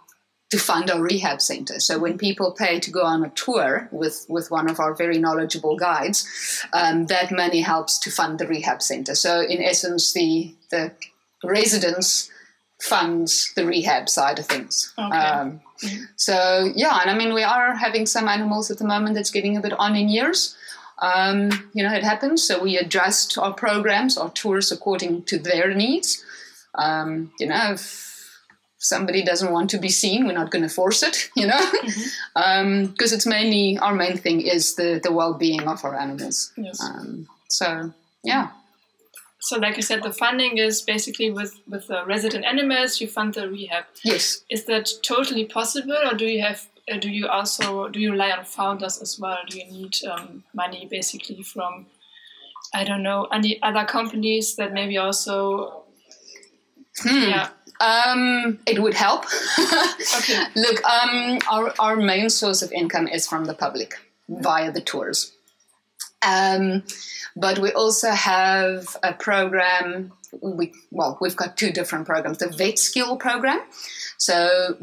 to 0.51 0.57
fund 0.57 0.91
our 0.91 1.01
rehab 1.01 1.41
center. 1.41 1.79
So 1.79 1.97
when 1.99 2.17
people 2.17 2.51
pay 2.51 2.79
to 2.79 2.91
go 2.91 3.03
on 3.03 3.23
a 3.23 3.29
tour 3.29 3.89
with 3.91 4.25
with 4.29 4.51
one 4.51 4.69
of 4.69 4.79
our 4.79 4.93
very 4.93 5.17
knowledgeable 5.17 5.75
guides, 5.75 6.25
um, 6.73 7.07
that 7.07 7.31
money 7.31 7.61
helps 7.61 7.99
to 7.99 8.11
fund 8.11 8.39
the 8.39 8.47
rehab 8.47 8.81
center. 8.81 9.15
So 9.15 9.41
in 9.41 9.61
essence, 9.61 10.13
the 10.13 10.55
the 10.71 10.91
residents 11.43 12.31
funds 12.81 13.53
the 13.55 13.65
rehab 13.65 14.09
side 14.09 14.39
of 14.39 14.45
things. 14.45 14.93
Okay. 14.97 15.17
Um, 15.17 15.61
mm-hmm. 15.83 16.03
So 16.15 16.71
yeah, 16.75 16.99
and 17.01 17.09
I 17.09 17.17
mean 17.17 17.33
we 17.33 17.43
are 17.43 17.75
having 17.75 18.05
some 18.05 18.27
animals 18.27 18.69
at 18.71 18.77
the 18.77 18.85
moment 18.85 19.15
that's 19.15 19.31
getting 19.31 19.57
a 19.57 19.61
bit 19.61 19.73
on 19.73 19.95
in 19.95 20.09
years. 20.09 20.55
Um, 21.01 21.69
you 21.73 21.83
know, 21.83 21.93
it 21.93 22.03
happens. 22.03 22.43
So 22.43 22.63
we 22.63 22.77
adjust 22.77 23.37
our 23.37 23.53
programs, 23.53 24.17
our 24.17 24.29
tours 24.29 24.71
according 24.71 25.23
to 25.23 25.37
their 25.37 25.73
needs. 25.73 26.23
Um, 26.77 27.31
you 27.39 27.47
know, 27.47 27.71
if 27.73 28.11
somebody 28.77 29.23
doesn't 29.23 29.51
want 29.51 29.69
to 29.71 29.77
be 29.77 29.89
seen, 29.89 30.27
we're 30.27 30.33
not 30.33 30.51
going 30.51 30.63
to 30.63 30.69
force 30.69 31.03
it. 31.03 31.29
You 31.35 31.47
know, 31.47 31.71
because 31.71 31.95
mm-hmm. 31.95 32.41
um, 32.41 32.95
it's 32.97 33.25
mainly 33.25 33.77
our 33.79 33.93
main 33.93 34.17
thing 34.17 34.41
is 34.41 34.75
the 34.75 34.99
the 35.03 35.11
well 35.11 35.33
being 35.33 35.67
of 35.67 35.83
our 35.85 35.95
animals. 35.95 36.51
Yes. 36.57 36.81
Um, 36.81 37.27
so 37.49 37.93
yeah 38.23 38.49
so 39.39 39.57
like 39.57 39.77
you 39.77 39.83
said 39.83 40.03
the 40.03 40.11
funding 40.11 40.57
is 40.57 40.81
basically 40.81 41.31
with 41.31 41.59
with 41.67 41.87
the 41.87 42.03
resident 42.05 42.43
animals 42.45 42.99
you 42.99 43.07
fund 43.07 43.33
the 43.35 43.49
rehab 43.49 43.85
yes 44.03 44.43
is 44.49 44.65
that 44.65 44.89
totally 45.03 45.45
possible 45.45 45.97
or 46.09 46.15
do 46.15 46.25
you 46.25 46.41
have 46.41 46.67
uh, 46.91 46.97
do 46.97 47.09
you 47.09 47.27
also 47.27 47.87
do 47.89 47.99
you 47.99 48.11
rely 48.11 48.31
on 48.31 48.43
founders 48.43 49.01
as 49.01 49.19
well 49.19 49.37
do 49.47 49.57
you 49.57 49.65
need 49.71 49.93
um, 50.11 50.43
money 50.53 50.87
basically 50.89 51.41
from 51.43 51.85
i 52.73 52.83
don't 52.83 53.03
know 53.03 53.25
any 53.31 53.61
other 53.61 53.85
companies 53.85 54.55
that 54.55 54.73
maybe 54.73 54.97
also 54.97 55.83
hmm. 56.99 57.29
yeah 57.29 57.49
um, 57.79 58.59
it 58.65 58.81
would 58.81 58.93
help. 58.93 59.25
okay. 60.17 60.45
Look, 60.55 60.83
um, 60.85 61.39
our, 61.51 61.73
our 61.79 61.95
main 61.95 62.29
source 62.29 62.61
of 62.61 62.71
income 62.71 63.07
is 63.07 63.27
from 63.27 63.45
the 63.45 63.53
public 63.53 63.95
via 64.29 64.71
the 64.71 64.81
tours. 64.81 65.33
Um, 66.25 66.83
but 67.35 67.59
we 67.59 67.71
also 67.71 68.11
have 68.11 68.95
a 69.03 69.13
program. 69.13 70.13
We, 70.41 70.73
well, 70.91 71.17
we've 71.19 71.35
got 71.35 71.57
two 71.57 71.71
different 71.71 72.05
programs. 72.05 72.37
The 72.37 72.47
vet 72.47 72.79
skill 72.79 73.17
program. 73.17 73.61
So 74.17 74.77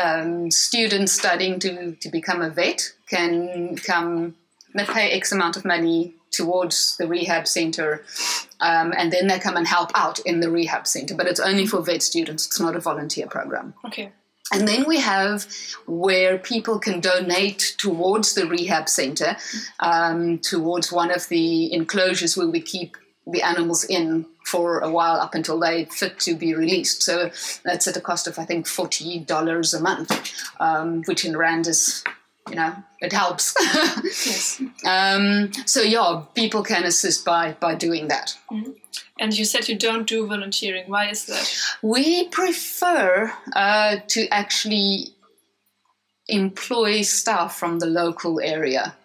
um, 0.00 0.50
students 0.50 1.12
studying 1.12 1.58
to, 1.60 1.92
to 1.92 2.08
become 2.08 2.40
a 2.40 2.50
vet 2.50 2.92
can 3.08 3.76
come, 3.76 4.34
they 4.74 4.84
pay 4.84 5.10
X 5.10 5.32
amount 5.32 5.56
of 5.56 5.64
money 5.64 6.14
towards 6.30 6.96
the 6.96 7.06
rehab 7.06 7.46
center, 7.46 8.04
um, 8.60 8.92
and 8.96 9.12
then 9.12 9.26
they 9.26 9.38
come 9.38 9.56
and 9.56 9.66
help 9.66 9.90
out 9.94 10.18
in 10.20 10.40
the 10.40 10.50
rehab 10.50 10.86
center. 10.86 11.14
But 11.14 11.26
it's 11.26 11.40
only 11.40 11.66
for 11.66 11.82
vet 11.82 12.02
students, 12.02 12.46
it's 12.46 12.60
not 12.60 12.76
a 12.76 12.80
volunteer 12.80 13.26
program. 13.26 13.74
Okay. 13.84 14.12
And 14.52 14.66
then 14.66 14.84
we 14.86 14.98
have 14.98 15.46
where 15.86 16.36
people 16.36 16.80
can 16.80 17.00
donate 17.00 17.76
towards 17.78 18.34
the 18.34 18.46
rehab 18.46 18.88
center, 18.88 19.36
um, 19.78 20.38
towards 20.38 20.90
one 20.90 21.12
of 21.12 21.28
the 21.28 21.72
enclosures 21.72 22.36
where 22.36 22.48
we 22.48 22.60
keep 22.60 22.96
the 23.26 23.42
animals 23.42 23.84
in 23.84 24.26
for 24.44 24.80
a 24.80 24.90
while 24.90 25.20
up 25.20 25.34
until 25.34 25.60
they 25.60 25.84
fit 25.84 26.18
to 26.20 26.34
be 26.34 26.54
released. 26.54 27.02
So 27.02 27.30
that's 27.64 27.86
at 27.86 27.96
a 27.96 28.00
cost 28.00 28.26
of, 28.26 28.38
I 28.38 28.44
think, 28.44 28.66
$40 28.66 29.78
a 29.78 29.80
month, 29.80 30.32
um, 30.58 31.02
which 31.04 31.24
in 31.24 31.36
Rand 31.36 31.68
is, 31.68 32.02
you 32.48 32.56
know, 32.56 32.74
it 33.00 33.12
helps. 33.12 33.54
yes. 34.04 34.62
um, 34.86 35.52
so, 35.66 35.82
yeah, 35.82 36.22
people 36.34 36.62
can 36.62 36.84
assist 36.84 37.24
by, 37.24 37.52
by 37.60 37.74
doing 37.74 38.08
that. 38.08 38.36
Mm-hmm. 38.50 38.72
And 39.18 39.36
you 39.36 39.44
said 39.44 39.68
you 39.68 39.76
don't 39.76 40.06
do 40.06 40.26
volunteering. 40.26 40.84
Why 40.88 41.10
is 41.10 41.26
that? 41.26 41.52
We 41.82 42.28
prefer 42.28 43.32
uh, 43.54 43.96
to 44.08 44.28
actually 44.28 45.08
employ 46.28 47.02
staff 47.02 47.56
from 47.56 47.78
the 47.78 47.86
local 47.86 48.40
area. 48.40 48.96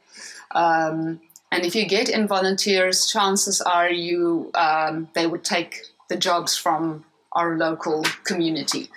Um, 0.51 1.19
and 1.51 1.65
if 1.65 1.75
you 1.75 1.85
get 1.85 2.09
in 2.09 2.27
volunteers, 2.27 3.07
chances 3.07 3.61
are 3.61 3.89
you 3.89 4.51
um, 4.55 5.09
they 5.13 5.27
would 5.27 5.43
take 5.43 5.81
the 6.09 6.17
jobs 6.17 6.57
from 6.57 7.05
our 7.33 7.57
local 7.57 8.03
community. 8.23 8.89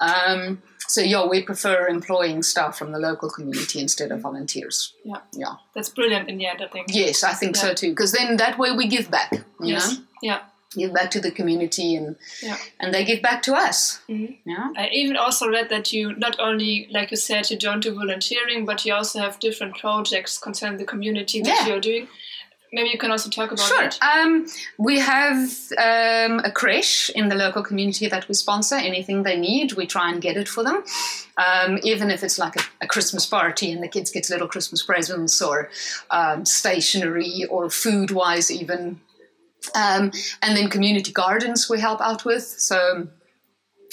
Um, 0.00 0.62
so 0.88 1.00
yeah, 1.00 1.26
we 1.26 1.42
prefer 1.42 1.88
employing 1.88 2.42
staff 2.42 2.76
from 2.76 2.92
the 2.92 2.98
local 2.98 3.30
community 3.30 3.80
instead 3.80 4.10
of 4.10 4.20
volunteers. 4.20 4.94
Yeah, 5.04 5.20
yeah, 5.32 5.54
that's 5.74 5.88
brilliant 5.88 6.28
in 6.28 6.38
the 6.38 6.46
end. 6.46 6.62
I 6.62 6.68
think. 6.68 6.88
Yes, 6.90 7.22
I 7.22 7.32
think 7.32 7.56
yeah. 7.56 7.62
so 7.62 7.74
too. 7.74 7.90
Because 7.90 8.12
then 8.12 8.36
that 8.36 8.58
way 8.58 8.72
we 8.72 8.86
give 8.86 9.10
back. 9.10 9.32
You 9.32 9.74
yes. 9.74 9.96
know. 9.96 10.04
Yeah 10.22 10.40
give 10.74 10.92
back 10.92 11.10
to 11.10 11.20
the 11.20 11.30
community 11.30 11.94
and 11.96 12.16
yeah. 12.42 12.56
and 12.80 12.94
they 12.94 13.04
give 13.04 13.22
back 13.22 13.42
to 13.42 13.54
us 13.54 14.00
mm-hmm. 14.08 14.32
yeah 14.48 14.72
i 14.76 14.88
even 14.88 15.16
also 15.16 15.48
read 15.48 15.68
that 15.68 15.92
you 15.92 16.14
not 16.16 16.38
only 16.38 16.88
like 16.90 17.10
you 17.10 17.16
said 17.16 17.50
you 17.50 17.58
don't 17.58 17.82
do 17.82 17.94
volunteering 17.94 18.64
but 18.64 18.84
you 18.84 18.94
also 18.94 19.18
have 19.18 19.38
different 19.38 19.76
projects 19.76 20.38
concerning 20.38 20.78
the 20.78 20.84
community 20.84 21.40
that 21.40 21.62
yeah. 21.62 21.66
you're 21.66 21.80
doing 21.80 22.08
maybe 22.72 22.88
you 22.88 22.98
can 22.98 23.10
also 23.10 23.28
talk 23.28 23.52
about 23.52 23.66
sure. 23.66 23.82
that. 23.82 23.98
Um, 24.02 24.46
we 24.78 24.98
have 24.98 25.36
um, 25.78 26.40
a 26.40 26.50
creche 26.50 27.10
in 27.10 27.28
the 27.28 27.34
local 27.34 27.62
community 27.62 28.08
that 28.08 28.26
we 28.28 28.34
sponsor. 28.34 28.76
Anything 28.76 29.22
they 29.22 29.38
need, 29.38 29.72
we 29.72 29.86
try 29.86 30.10
and 30.10 30.20
get 30.20 30.36
it 30.36 30.48
for 30.48 30.64
them. 30.64 30.82
Um, 31.36 31.78
even 31.82 32.10
if 32.10 32.22
it's 32.22 32.38
like 32.38 32.56
a, 32.56 32.62
a, 32.82 32.86
Christmas 32.86 33.26
party 33.26 33.72
and 33.72 33.82
the 33.82 33.88
kids 33.88 34.10
get 34.10 34.28
little 34.28 34.48
Christmas 34.48 34.82
presents 34.82 35.40
or 35.40 35.70
um, 36.10 36.44
stationery 36.44 37.44
or 37.48 37.70
food-wise, 37.70 38.50
even 38.50 39.00
um, 39.74 40.10
and 40.42 40.56
then 40.56 40.68
community 40.68 41.12
gardens 41.12 41.70
we 41.70 41.80
help 41.80 42.00
out 42.00 42.24
with. 42.24 42.42
So 42.42 43.08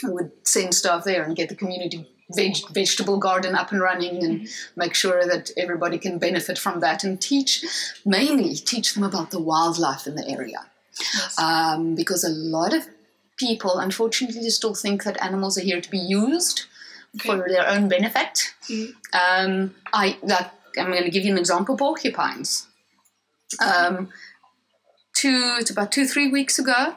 we 0.03 0.11
would 0.11 0.31
send 0.43 0.73
staff 0.73 1.03
there 1.03 1.23
and 1.23 1.35
get 1.35 1.49
the 1.49 1.55
community 1.55 2.07
veg- 2.29 2.69
vegetable 2.71 3.17
garden 3.17 3.55
up 3.55 3.71
and 3.71 3.81
running 3.81 4.23
and 4.23 4.47
make 4.75 4.93
sure 4.93 5.25
that 5.25 5.51
everybody 5.57 5.97
can 5.97 6.17
benefit 6.19 6.57
from 6.57 6.79
that 6.79 7.03
and 7.03 7.21
teach, 7.21 7.65
mainly 8.05 8.55
teach 8.55 8.93
them 8.93 9.03
about 9.03 9.31
the 9.31 9.39
wildlife 9.39 10.07
in 10.07 10.15
the 10.15 10.27
area. 10.27 10.65
Yes. 11.13 11.39
Um, 11.39 11.95
because 11.95 12.23
a 12.23 12.29
lot 12.29 12.73
of 12.73 12.87
people, 13.37 13.79
unfortunately, 13.79 14.49
still 14.49 14.75
think 14.75 15.03
that 15.03 15.21
animals 15.23 15.57
are 15.57 15.61
here 15.61 15.81
to 15.81 15.89
be 15.89 15.97
used 15.97 16.65
Okay. 17.15 17.27
for 17.27 17.49
their 17.49 17.67
own 17.67 17.87
benefit. 17.87 18.53
Mm. 18.69 18.93
Um, 19.13 19.75
I 19.91 20.19
that 20.23 20.53
I'm 20.77 20.91
going 20.91 21.05
to 21.05 21.09
give 21.09 21.23
you 21.25 21.31
an 21.31 21.39
example: 21.39 21.75
porcupines. 21.75 22.67
Um, 23.59 24.09
two, 25.15 25.55
it's 25.59 25.71
about 25.71 25.91
two, 25.91 26.05
three 26.05 26.29
weeks 26.29 26.59
ago, 26.59 26.95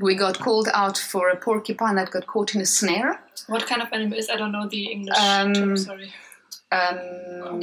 we 0.00 0.14
got 0.14 0.38
called 0.38 0.68
out 0.74 0.98
for 0.98 1.28
a 1.30 1.36
porcupine 1.36 1.96
that 1.96 2.10
got 2.10 2.26
caught 2.26 2.54
in 2.54 2.60
a 2.60 2.66
snare. 2.66 3.20
What 3.46 3.66
kind 3.66 3.80
of 3.82 3.88
animal 3.92 4.18
is? 4.18 4.28
I 4.28 4.36
don't 4.36 4.52
know 4.52 4.68
the 4.68 4.84
English 4.92 5.18
Um, 5.18 5.52
term. 5.54 5.76
Sorry. 5.76 6.12
Um, 6.72 7.60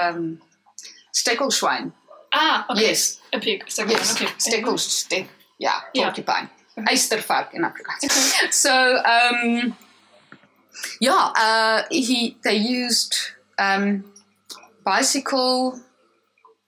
um, 0.00 0.40
Steckelschwein. 1.14 1.92
Ah, 2.34 2.66
okay. 2.70 2.82
Yes, 2.82 3.20
A 3.32 3.38
pig. 3.38 3.64
Yes. 3.66 4.14
Okay. 4.14 4.26
Steckelste- 4.38 5.26
yeah, 5.58 5.80
Yeah. 5.94 6.04
porcupine. 6.04 6.48
Ystervark 6.76 7.52
in 7.54 7.62
Afrikaans. 7.62 8.52
So, 8.52 8.96
um, 9.04 9.76
yeah, 11.00 11.32
uh, 11.36 11.82
he 11.90 12.36
they 12.44 12.54
used 12.56 13.14
um, 13.58 14.04
bicycle 14.84 15.80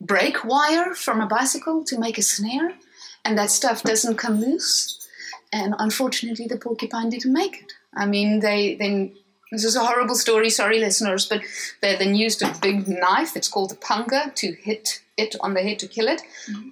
brake 0.01 0.45
wire 0.45 0.95
from 0.95 1.21
a 1.23 1.27
bicycle 1.27 1.83
to 1.85 1.99
make 1.99 2.19
a 2.19 2.23
snare, 2.23 2.75
and 3.25 3.37
that 3.38 3.50
stuff 3.50 3.83
doesn't 3.83 4.16
come 4.16 4.40
loose. 4.40 5.09
And 5.52 5.75
unfortunately, 5.78 6.47
the 6.47 6.57
porcupine 6.57 7.11
didn't 7.11 7.33
make 7.33 7.62
it. 7.62 7.73
I 7.95 8.07
mean, 8.07 8.40
they 8.40 8.75
then. 8.76 9.12
This 9.52 9.64
is 9.64 9.76
a 9.76 9.85
horrible 9.85 10.16
story, 10.16 10.50
sorry 10.50 10.81
listeners, 10.81 11.26
but 11.26 11.40
they 11.81 11.95
then 11.95 12.16
used 12.16 12.43
a 12.43 12.52
big 12.61 12.88
knife, 12.88 13.37
it's 13.37 13.47
called 13.47 13.71
a 13.71 13.76
panga, 13.76 14.33
to 14.35 14.52
hit 14.52 15.00
it 15.16 15.37
on 15.40 15.54
the 15.54 15.62
head 15.62 15.78
to 15.78 15.87
kill 15.87 16.09
it. 16.09 16.23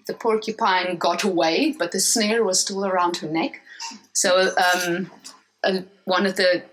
The 0.06 0.14
porcupine 0.14 0.96
got 0.96 1.22
away, 1.22 1.76
but 1.78 1.92
the 1.92 2.00
snare 2.00 2.42
was 2.42 2.58
still 2.58 2.84
around 2.84 3.18
her 3.18 3.28
neck. 3.28 3.60
So 4.14 4.50
um, 4.56 5.12
uh, 5.62 5.82
one 6.06 6.26
of 6.26 6.34
the 6.34 6.64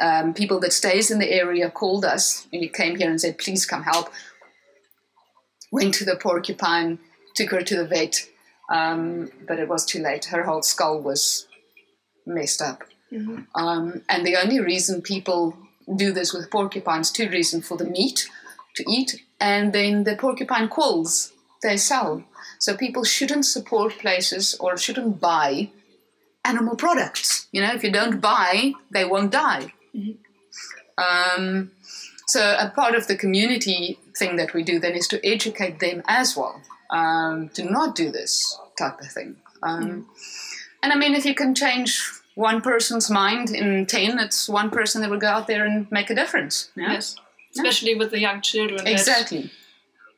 um, 0.00 0.34
people 0.34 0.58
that 0.60 0.72
stays 0.72 1.10
in 1.10 1.20
the 1.20 1.30
area 1.30 1.70
called 1.70 2.04
us 2.04 2.48
and 2.52 2.62
he 2.62 2.68
came 2.68 2.96
here 2.96 3.08
and 3.08 3.20
said, 3.20 3.38
please 3.38 3.64
come 3.64 3.84
help. 3.84 4.10
Went 5.70 5.94
to 5.94 6.04
the 6.04 6.16
porcupine, 6.16 6.98
took 7.36 7.50
her 7.50 7.62
to 7.62 7.76
the 7.76 7.86
vet, 7.86 8.26
um, 8.72 9.30
but 9.46 9.58
it 9.58 9.68
was 9.68 9.84
too 9.84 10.02
late. 10.02 10.24
Her 10.24 10.44
whole 10.44 10.62
skull 10.62 10.98
was 11.00 11.46
messed 12.26 12.62
up. 12.62 12.82
Mhm. 13.12 13.46
Um, 13.54 14.02
and 14.08 14.26
the 14.26 14.36
only 14.36 14.58
reason 14.60 15.02
people 15.02 15.56
do 15.94 16.10
this 16.12 16.32
with 16.32 16.50
porcupines, 16.50 17.10
two 17.10 17.28
reasons 17.28 17.68
for 17.68 17.76
the 17.76 17.84
meat 17.84 18.28
to 18.76 18.84
eat, 18.90 19.22
and 19.38 19.72
then 19.74 20.04
the 20.04 20.16
porcupine 20.16 20.68
quills 20.68 21.32
they 21.62 21.76
sell. 21.76 22.24
So 22.58 22.74
people 22.74 23.04
shouldn't 23.04 23.44
support 23.44 23.98
places 23.98 24.54
or 24.58 24.78
shouldn't 24.78 25.20
buy 25.20 25.70
animal 26.44 26.76
products. 26.76 27.48
You 27.52 27.60
know, 27.60 27.74
if 27.74 27.84
you 27.84 27.92
don't 27.92 28.20
buy, 28.20 28.72
they 28.90 29.04
won't 29.04 29.32
die. 29.32 29.74
Um, 30.96 31.72
so 32.26 32.56
a 32.58 32.70
part 32.70 32.94
of 32.94 33.06
the 33.06 33.16
community 33.16 33.98
thing 34.16 34.36
that 34.36 34.54
we 34.54 34.62
do 34.62 34.78
then 34.78 34.94
is 34.94 35.08
to 35.08 35.24
educate 35.26 35.80
them 35.80 36.02
as 36.06 36.36
well 36.36 36.62
um, 36.92 37.48
to 37.54 37.64
not 37.64 37.96
do 37.96 38.12
this 38.12 38.58
type 38.78 39.00
of 39.00 39.10
thing. 39.10 39.36
Um, 39.62 40.06
And 40.82 40.92
I 40.92 40.96
mean, 40.96 41.14
if 41.14 41.24
you 41.24 41.34
can 41.34 41.54
change 41.54 42.02
one 42.34 42.60
person's 42.60 43.08
mind 43.08 43.50
in 43.50 43.86
10, 43.86 44.18
it's 44.18 44.48
one 44.48 44.70
person 44.70 45.00
that 45.00 45.10
will 45.10 45.18
go 45.18 45.28
out 45.28 45.46
there 45.46 45.64
and 45.64 45.90
make 45.92 46.10
a 46.10 46.14
difference. 46.14 46.70
Yeah? 46.74 46.92
Yes. 46.92 47.16
Especially 47.54 47.94
with 47.94 48.10
the 48.10 48.18
young 48.18 48.40
children. 48.40 48.86
Exactly. 48.86 49.50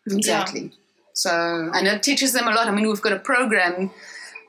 Exactly. 0.06 0.72
So, 1.12 1.30
and 1.74 1.86
it 1.86 2.02
teaches 2.02 2.32
them 2.32 2.48
a 2.48 2.52
lot. 2.52 2.66
I 2.66 2.70
mean, 2.70 2.88
we've 2.88 3.02
got 3.02 3.12
a 3.12 3.18
program. 3.18 3.90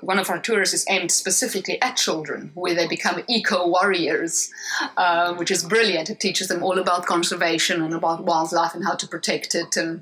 One 0.02 0.20
of 0.20 0.30
our 0.30 0.40
tours 0.40 0.74
is 0.74 0.86
aimed 0.90 1.12
specifically 1.12 1.82
at 1.82 1.98
children, 1.98 2.52
where 2.54 2.76
they 2.76 2.88
become 2.88 3.24
eco 3.28 3.68
warriors, 3.68 4.52
uh, 4.98 5.34
which 5.36 5.52
is 5.52 5.64
brilliant. 5.64 6.10
It 6.10 6.20
teaches 6.20 6.48
them 6.48 6.64
all 6.64 6.78
about 6.80 7.06
conservation 7.06 7.82
and 7.82 7.94
about 7.94 8.24
wildlife 8.24 8.74
and 8.76 8.84
how 8.84 8.96
to 8.96 9.08
protect 9.08 9.56
it, 9.56 9.78
and 9.78 10.02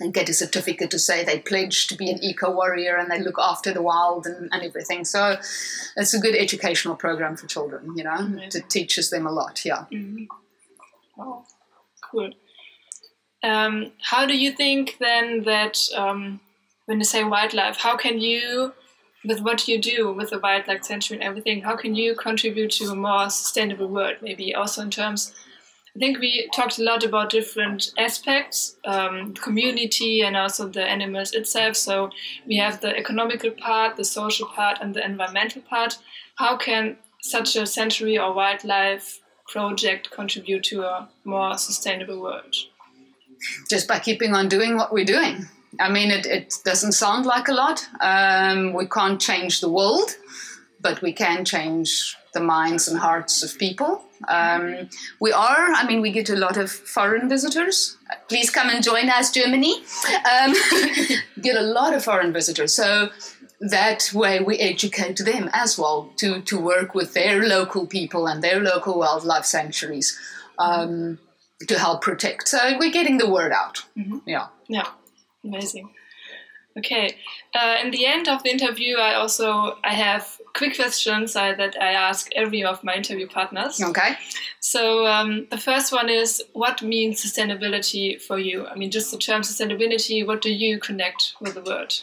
and 0.00 0.12
get 0.12 0.28
a 0.28 0.34
certificate 0.34 0.90
to 0.90 0.98
say 0.98 1.24
they 1.24 1.38
pledge 1.38 1.86
to 1.88 1.96
be 1.96 2.10
an 2.10 2.22
eco 2.22 2.50
warrior 2.50 2.96
and 2.96 3.10
they 3.10 3.20
look 3.20 3.38
after 3.38 3.72
the 3.72 3.82
wild 3.82 4.26
and, 4.26 4.48
and 4.52 4.62
everything. 4.62 5.04
So, 5.04 5.36
it's 5.96 6.14
a 6.14 6.18
good 6.18 6.34
educational 6.34 6.96
program 6.96 7.36
for 7.36 7.46
children. 7.46 7.96
You 7.96 8.04
know, 8.04 8.38
it 8.42 8.56
teaches 8.68 9.10
them 9.10 9.26
a 9.26 9.32
lot. 9.32 9.64
Yeah. 9.64 9.84
Mhm. 9.92 10.26
Oh, 11.18 11.44
cool. 12.10 12.32
Um, 13.42 13.92
how 14.00 14.26
do 14.26 14.36
you 14.36 14.52
think 14.52 14.96
then 15.00 15.44
that 15.44 15.78
um, 15.94 16.40
when 16.86 16.98
you 16.98 17.04
say 17.04 17.24
wildlife, 17.24 17.76
how 17.76 17.96
can 17.96 18.18
you, 18.18 18.72
with 19.24 19.40
what 19.40 19.68
you 19.68 19.78
do 19.80 20.12
with 20.12 20.30
the 20.30 20.38
wildlife 20.38 20.84
sanctuary 20.84 21.22
and 21.22 21.28
everything, 21.28 21.62
how 21.62 21.76
can 21.76 21.94
you 21.94 22.14
contribute 22.14 22.70
to 22.72 22.90
a 22.90 22.94
more 22.94 23.28
sustainable 23.30 23.88
world? 23.88 24.16
Maybe 24.22 24.54
also 24.54 24.82
in 24.82 24.90
terms, 24.90 25.32
I 25.96 25.98
think 26.00 26.18
we 26.18 26.48
talked 26.52 26.78
a 26.78 26.82
lot 26.82 27.04
about 27.04 27.30
different 27.30 27.92
aspects, 27.96 28.76
um, 28.84 29.34
community 29.34 30.22
and 30.22 30.36
also 30.36 30.68
the 30.68 30.84
animals 30.84 31.32
itself. 31.32 31.76
So 31.76 32.10
we 32.46 32.56
have 32.56 32.80
the 32.80 32.96
economical 32.96 33.52
part, 33.52 33.96
the 33.96 34.04
social 34.04 34.48
part, 34.48 34.78
and 34.80 34.92
the 34.92 35.04
environmental 35.04 35.62
part. 35.62 35.98
How 36.34 36.56
can 36.56 36.96
such 37.22 37.54
a 37.54 37.64
sanctuary 37.64 38.18
or 38.18 38.34
wildlife 38.34 39.20
project 39.46 40.10
contribute 40.10 40.64
to 40.64 40.82
a 40.82 41.08
more 41.24 41.56
sustainable 41.56 42.20
world? 42.20 42.56
just 43.68 43.88
by 43.88 43.98
keeping 43.98 44.34
on 44.34 44.48
doing 44.48 44.76
what 44.76 44.92
we're 44.92 45.04
doing. 45.04 45.46
I 45.80 45.90
mean, 45.90 46.10
it, 46.10 46.26
it 46.26 46.54
doesn't 46.64 46.92
sound 46.92 47.26
like 47.26 47.48
a 47.48 47.52
lot. 47.52 47.86
Um, 48.00 48.74
we 48.74 48.86
can't 48.86 49.20
change 49.20 49.60
the 49.60 49.68
world, 49.68 50.16
but 50.80 51.02
we 51.02 51.12
can 51.12 51.44
change 51.44 52.16
the 52.34 52.40
minds 52.40 52.88
and 52.88 52.98
hearts 52.98 53.42
of 53.42 53.58
people. 53.58 54.02
Um, 54.28 54.88
we 55.20 55.32
are, 55.32 55.72
I 55.72 55.86
mean, 55.86 56.00
we 56.02 56.10
get 56.12 56.28
a 56.30 56.36
lot 56.36 56.56
of 56.56 56.70
foreign 56.70 57.28
visitors. 57.28 57.96
Please 58.28 58.50
come 58.50 58.68
and 58.70 58.82
join 58.84 59.08
us, 59.08 59.30
Germany. 59.32 59.82
Um, 60.32 60.54
get 61.40 61.56
a 61.56 61.62
lot 61.62 61.94
of 61.94 62.04
foreign 62.04 62.32
visitors. 62.32 62.74
So 62.74 63.10
that 63.60 64.10
way 64.12 64.40
we 64.40 64.58
educate 64.58 65.18
them 65.18 65.48
as 65.52 65.78
well 65.78 66.10
to, 66.16 66.42
to 66.42 66.58
work 66.58 66.94
with 66.94 67.14
their 67.14 67.46
local 67.46 67.86
people 67.86 68.26
and 68.26 68.42
their 68.42 68.60
local 68.60 68.98
wildlife 68.98 69.44
sanctuaries. 69.46 70.18
Um, 70.58 71.18
to 71.68 71.78
help 71.78 72.02
protect. 72.02 72.48
So 72.48 72.58
we're 72.78 72.90
getting 72.92 73.16
the 73.18 73.30
word 73.30 73.52
out. 73.52 73.84
Mhm. 73.96 74.20
Yeah. 74.26 74.48
Yeah, 74.68 74.88
amazing. 75.44 75.88
Okay, 76.76 77.14
uh, 77.54 77.76
in 77.84 77.92
the 77.92 78.04
end 78.04 78.28
of 78.28 78.42
the 78.42 78.50
interview, 78.50 78.96
I 78.96 79.14
also 79.14 79.78
I 79.84 79.94
have 79.94 80.40
quick 80.54 80.74
questions 80.74 81.36
uh, 81.36 81.54
that 81.54 81.80
I 81.80 81.92
ask 81.92 82.28
every 82.34 82.64
of 82.64 82.82
my 82.82 82.94
interview 82.94 83.28
partners. 83.28 83.80
Okay. 83.80 84.16
So 84.60 85.06
um, 85.06 85.46
the 85.50 85.58
first 85.58 85.92
one 85.92 86.08
is, 86.08 86.42
what 86.52 86.82
means 86.82 87.24
sustainability 87.24 88.20
for 88.20 88.38
you? 88.38 88.66
I 88.66 88.74
mean, 88.74 88.90
just 88.90 89.12
the 89.12 89.18
term 89.18 89.42
sustainability. 89.42 90.26
What 90.26 90.42
do 90.42 90.52
you 90.52 90.80
connect 90.80 91.34
with 91.40 91.54
the 91.54 91.62
word? 91.62 91.94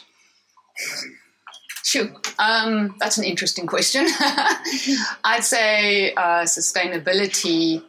Sure. 1.84 2.08
Um, 2.38 2.94
that's 2.98 3.18
an 3.18 3.24
interesting 3.24 3.66
question. 3.66 4.06
I'd 5.24 5.44
say 5.44 6.14
uh, 6.14 6.44
sustainability 6.44 7.82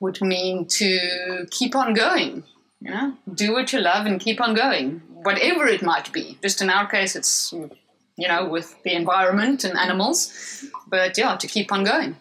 would 0.00 0.20
mean 0.20 0.66
to 0.66 1.46
keep 1.50 1.76
on 1.76 1.94
going. 1.94 2.44
You 2.80 2.90
know, 2.92 3.16
do 3.34 3.52
what 3.52 3.72
you 3.72 3.80
love 3.80 4.06
and 4.06 4.20
keep 4.20 4.40
on 4.40 4.54
going, 4.54 5.02
whatever 5.28 5.64
it 5.76 5.82
might 5.92 6.08
be. 6.18 6.24
Just 6.46 6.62
in 6.62 6.68
our 6.76 6.86
case, 6.96 7.12
it's 7.20 7.34
you 8.22 8.28
know 8.30 8.42
with 8.54 8.68
the 8.84 8.92
environment 9.02 9.64
and 9.66 9.74
animals, 9.86 10.18
but 10.94 11.10
yeah, 11.18 11.36
to 11.42 11.46
keep 11.54 11.68
on 11.72 11.84
going. 11.92 12.16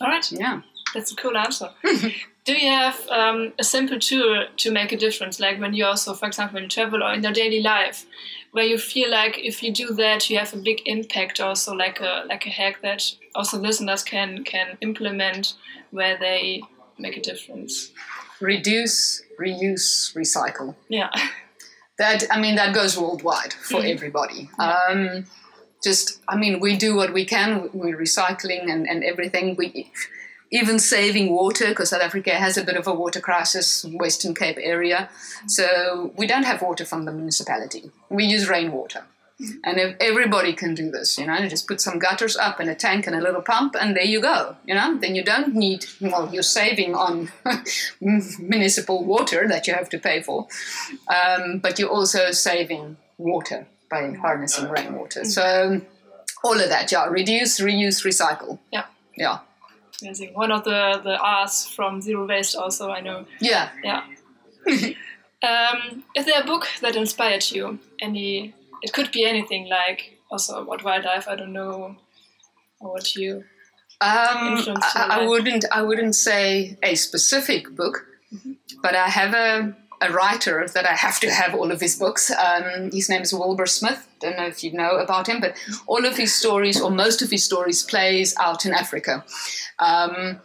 All 0.00 0.08
right, 0.14 0.26
Yeah. 0.44 0.60
that's 0.94 1.12
a 1.12 1.16
cool 1.22 1.36
answer. 1.36 1.68
do 2.48 2.52
you 2.64 2.68
have 2.82 2.98
um, 3.20 3.52
a 3.58 3.64
simple 3.64 3.98
tool 3.98 4.46
to 4.62 4.70
make 4.70 4.90
a 4.92 4.96
difference, 5.06 5.40
like 5.46 5.56
when 5.60 5.74
you 5.74 5.84
also, 5.90 6.14
for 6.14 6.26
example, 6.26 6.58
in 6.62 6.68
travel 6.68 7.02
or 7.02 7.12
in 7.14 7.22
your 7.22 7.32
daily 7.32 7.60
life, 7.60 8.06
where 8.54 8.64
you 8.72 8.78
feel 8.78 9.10
like 9.10 9.34
if 9.50 9.62
you 9.62 9.70
do 9.72 9.88
that, 10.02 10.30
you 10.30 10.38
have 10.38 10.54
a 10.54 10.62
big 10.70 10.78
impact, 10.86 11.40
also 11.40 11.74
like 11.84 12.00
a 12.00 12.12
like 12.32 12.46
a 12.46 12.50
hack 12.60 12.76
that 12.82 13.02
also 13.34 13.58
listeners 13.58 14.02
can 14.12 14.44
can 14.44 14.78
implement, 14.80 15.54
where 15.90 16.16
they 16.18 16.62
make 16.98 17.16
a 17.16 17.22
difference. 17.30 17.90
Reduce, 18.40 19.22
reuse, 19.40 20.14
recycle. 20.16 20.74
Yeah. 20.88 21.10
that 21.98 22.24
i 22.30 22.40
mean 22.40 22.54
that 22.56 22.74
goes 22.74 22.96
worldwide 22.98 23.52
for 23.52 23.80
Mhm. 23.80 23.92
everybody. 23.94 24.40
Um, 24.58 25.26
just 25.84 26.18
i 26.28 26.36
mean 26.36 26.54
we 26.60 26.76
do 26.76 26.90
what 27.00 27.12
we 27.12 27.24
can. 27.24 27.48
We're 27.72 27.96
recycling 27.96 28.62
and, 28.72 28.88
and 28.90 29.04
everything. 29.04 29.44
We 29.56 29.90
even 30.50 30.78
saving 30.78 31.26
water 31.40 31.66
because 31.68 31.90
south 31.90 32.02
africa 32.02 32.30
has 32.44 32.56
a 32.56 32.64
bit 32.64 32.76
of 32.76 32.86
a 32.86 32.94
water 33.02 33.20
crisis 33.20 33.84
western 34.04 34.34
cape 34.34 34.58
area. 34.74 35.08
So 35.46 35.66
we 36.16 36.26
don't 36.26 36.44
have 36.50 36.62
water 36.62 36.84
from 36.84 37.04
the 37.04 37.12
municipality. 37.12 37.90
We 38.08 38.24
use 38.24 38.48
rainwater 38.48 39.02
And 39.62 39.78
if 39.78 39.96
everybody 40.00 40.52
can 40.52 40.74
do 40.74 40.90
this, 40.90 41.16
you 41.16 41.26
know, 41.26 41.36
you 41.36 41.48
just 41.48 41.68
put 41.68 41.80
some 41.80 42.00
gutters 42.00 42.36
up 42.36 42.58
and 42.58 42.68
a 42.68 42.74
tank 42.74 43.06
and 43.06 43.14
a 43.14 43.20
little 43.20 43.40
pump, 43.40 43.76
and 43.80 43.96
there 43.96 44.04
you 44.04 44.20
go. 44.20 44.56
You 44.66 44.74
know, 44.74 44.98
then 44.98 45.14
you 45.14 45.22
don't 45.22 45.54
need. 45.54 45.86
Well, 46.00 46.28
you're 46.32 46.42
saving 46.42 46.96
on 46.96 47.30
municipal 48.00 49.04
water 49.04 49.46
that 49.46 49.68
you 49.68 49.74
have 49.74 49.88
to 49.90 49.98
pay 49.98 50.22
for, 50.22 50.48
um, 51.06 51.58
but 51.58 51.78
you're 51.78 51.88
also 51.88 52.32
saving 52.32 52.96
water 53.16 53.66
by 53.88 54.12
harnessing 54.14 54.68
rainwater. 54.68 55.24
So 55.24 55.82
all 56.42 56.60
of 56.60 56.68
that, 56.68 56.90
yeah. 56.90 57.06
Reduce, 57.06 57.60
reuse, 57.60 58.04
recycle. 58.04 58.58
Yeah. 58.72 58.86
Yeah. 59.16 59.38
Amazing. 60.02 60.34
One 60.34 60.52
of 60.52 60.64
the 60.64 61.00
the 61.02 61.16
R's 61.16 61.66
from 61.66 62.00
Zero 62.00 62.26
Waste, 62.26 62.56
also 62.56 62.90
I 62.90 63.00
know. 63.00 63.24
Yeah. 63.40 63.70
Yeah. 63.84 64.02
um, 65.42 66.04
is 66.16 66.26
there 66.26 66.40
a 66.42 66.44
book 66.44 66.66
that 66.80 66.96
inspired 66.96 67.50
you? 67.50 67.78
Any? 68.00 68.54
It 68.82 68.92
could 68.92 69.10
be 69.12 69.24
anything, 69.26 69.68
like 69.68 70.18
also 70.30 70.62
about 70.62 70.84
wildlife. 70.84 71.28
I 71.28 71.36
don't 71.36 71.52
know, 71.52 71.96
what 72.78 73.14
you. 73.14 73.44
Um, 74.00 74.64
I, 74.94 75.06
I 75.10 75.26
wouldn't. 75.26 75.64
I 75.72 75.82
wouldn't 75.82 76.14
say 76.14 76.78
a 76.82 76.94
specific 76.94 77.74
book, 77.74 78.06
but 78.82 78.94
I 78.94 79.08
have 79.08 79.34
a, 79.34 79.76
a 80.00 80.12
writer 80.12 80.66
that 80.72 80.86
I 80.86 80.94
have 80.94 81.18
to 81.20 81.30
have 81.30 81.54
all 81.54 81.72
of 81.72 81.80
his 81.80 81.96
books. 81.98 82.30
Um, 82.30 82.90
his 82.92 83.08
name 83.08 83.22
is 83.22 83.32
Wilbur 83.34 83.66
Smith. 83.66 84.06
Don't 84.20 84.36
know 84.36 84.46
if 84.46 84.62
you 84.62 84.72
know 84.72 84.98
about 84.98 85.28
him, 85.28 85.40
but 85.40 85.56
all 85.86 86.04
of 86.06 86.16
his 86.16 86.32
stories, 86.34 86.80
or 86.80 86.90
most 86.90 87.22
of 87.22 87.30
his 87.30 87.44
stories, 87.44 87.82
plays 87.82 88.36
out 88.38 88.64
in 88.64 88.72
Africa. 88.72 89.24
Um, 89.80 90.40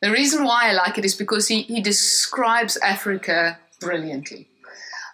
the 0.00 0.10
reason 0.10 0.44
why 0.44 0.70
I 0.70 0.72
like 0.72 0.96
it 0.96 1.04
is 1.04 1.14
because 1.14 1.48
he, 1.48 1.62
he 1.62 1.80
describes 1.80 2.76
Africa 2.78 3.58
brilliantly. 3.80 4.48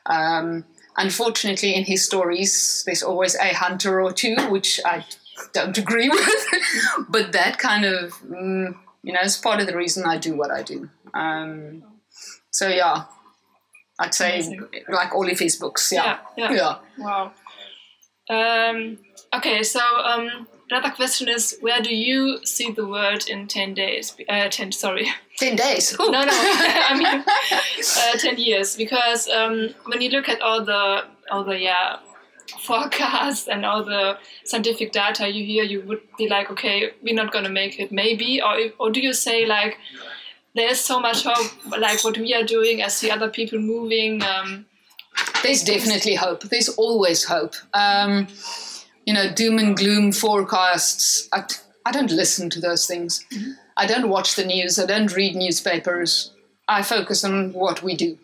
Um, 0.07 0.65
unfortunately, 0.97 1.75
in 1.75 1.85
his 1.85 2.05
stories, 2.05 2.83
there's 2.87 3.03
always 3.03 3.35
a 3.37 3.53
hunter 3.55 4.01
or 4.01 4.13
two, 4.13 4.37
which 4.49 4.81
I 4.85 5.05
don't 5.53 5.77
agree 5.85 6.09
with. 6.09 6.47
but 7.09 7.33
that 7.33 7.59
kind 7.59 7.85
of, 7.85 8.13
mm, 8.29 8.75
you 9.03 9.13
know, 9.13 9.21
is 9.21 9.37
part 9.37 9.61
of 9.61 9.67
the 9.67 9.77
reason 9.77 10.05
I 10.07 10.19
do 10.19 10.37
what 10.37 10.51
I 10.51 10.63
do. 10.63 10.89
Um, 11.13 11.83
so 12.51 12.69
yeah, 12.69 13.05
I'd 13.99 14.15
say 14.15 14.35
Amazing. 14.35 14.69
like 14.89 15.15
all 15.15 15.31
of 15.31 15.39
his 15.39 15.57
books. 15.57 15.93
Yeah, 15.93 16.19
Yeah, 16.37 16.53
yeah. 16.53 16.57
yeah. 16.99 17.05
Wow. 17.05 17.33
Um, 18.31 18.99
okay, 19.35 19.63
so 19.63 19.81
um, 19.81 20.47
another 20.71 20.91
question 20.91 21.29
is, 21.29 21.57
where 21.61 21.81
do 21.81 21.95
you 21.95 22.45
see 22.45 22.71
the 22.71 22.87
world 22.87 23.29
in 23.29 23.49
ten 23.49 23.75
days? 23.75 24.17
Uh, 24.29 24.49
ten, 24.49 24.73
sorry. 24.73 25.09
Ten 25.37 25.57
days. 25.57 25.95
Ooh. 26.01 26.11
No, 26.11 26.25
no. 26.25 26.31
I 26.33 26.95
mean, 26.97 27.25
uh, 28.15 28.19
ten 28.19 28.39
years. 28.39 28.77
Because 28.77 29.29
um, 29.29 29.71
when 29.87 30.01
you 30.01 30.11
look 30.11 30.29
at 30.29 30.41
all 30.41 30.65
the 30.65 31.05
all 31.31 31.45
the 31.45 31.59
yeah 31.59 31.99
forecasts 32.61 33.49
and 33.49 33.65
all 33.65 33.83
the 33.85 34.19
scientific 34.45 34.93
data 34.93 35.29
you 35.29 35.45
hear, 35.45 35.65
you 35.65 35.83
would 35.83 36.01
be 36.19 36.29
like, 36.29 36.51
okay, 36.51 36.93
we're 37.03 37.15
not 37.15 37.33
gonna 37.33 37.49
make 37.49 37.79
it, 37.81 37.91
maybe, 37.91 38.41
or 38.41 38.57
if, 38.57 38.73
or 38.79 38.91
do 38.91 39.01
you 39.01 39.13
say 39.13 39.47
like, 39.47 39.79
there's 40.55 40.81
so 40.81 41.01
much 41.01 41.25
hope, 41.25 41.53
like 41.79 42.05
what 42.05 42.17
we 42.19 42.35
are 42.35 42.45
doing, 42.45 42.83
I 42.83 42.89
see 42.89 43.11
other 43.11 43.29
people 43.29 43.59
moving. 43.59 44.23
Um, 44.23 44.67
There's 45.43 45.63
definitely 45.63 46.15
hope. 46.15 46.43
There's 46.45 46.69
always 46.69 47.25
hope. 47.25 47.55
Um, 47.73 48.29
you 49.05 49.15
know, 49.15 49.33
doom 49.33 49.59
and 49.59 49.77
gloom 49.77 50.13
forecasts. 50.13 51.29
I, 51.33 51.45
I 51.87 51.93
don't 51.93 52.11
listen 52.11 52.51
to 52.51 52.61
those 52.61 52.87
things. 52.87 53.25
I 53.77 53.87
don't 53.87 54.09
watch 54.09 54.37
the 54.37 54.45
news. 54.45 54.79
I 54.79 54.87
don't 54.87 55.15
read 55.15 55.37
newspapers. 55.37 56.31
I 56.69 56.83
focus 56.83 57.25
on 57.25 57.53
what 57.53 57.83
we 57.83 57.95
do 57.95 58.19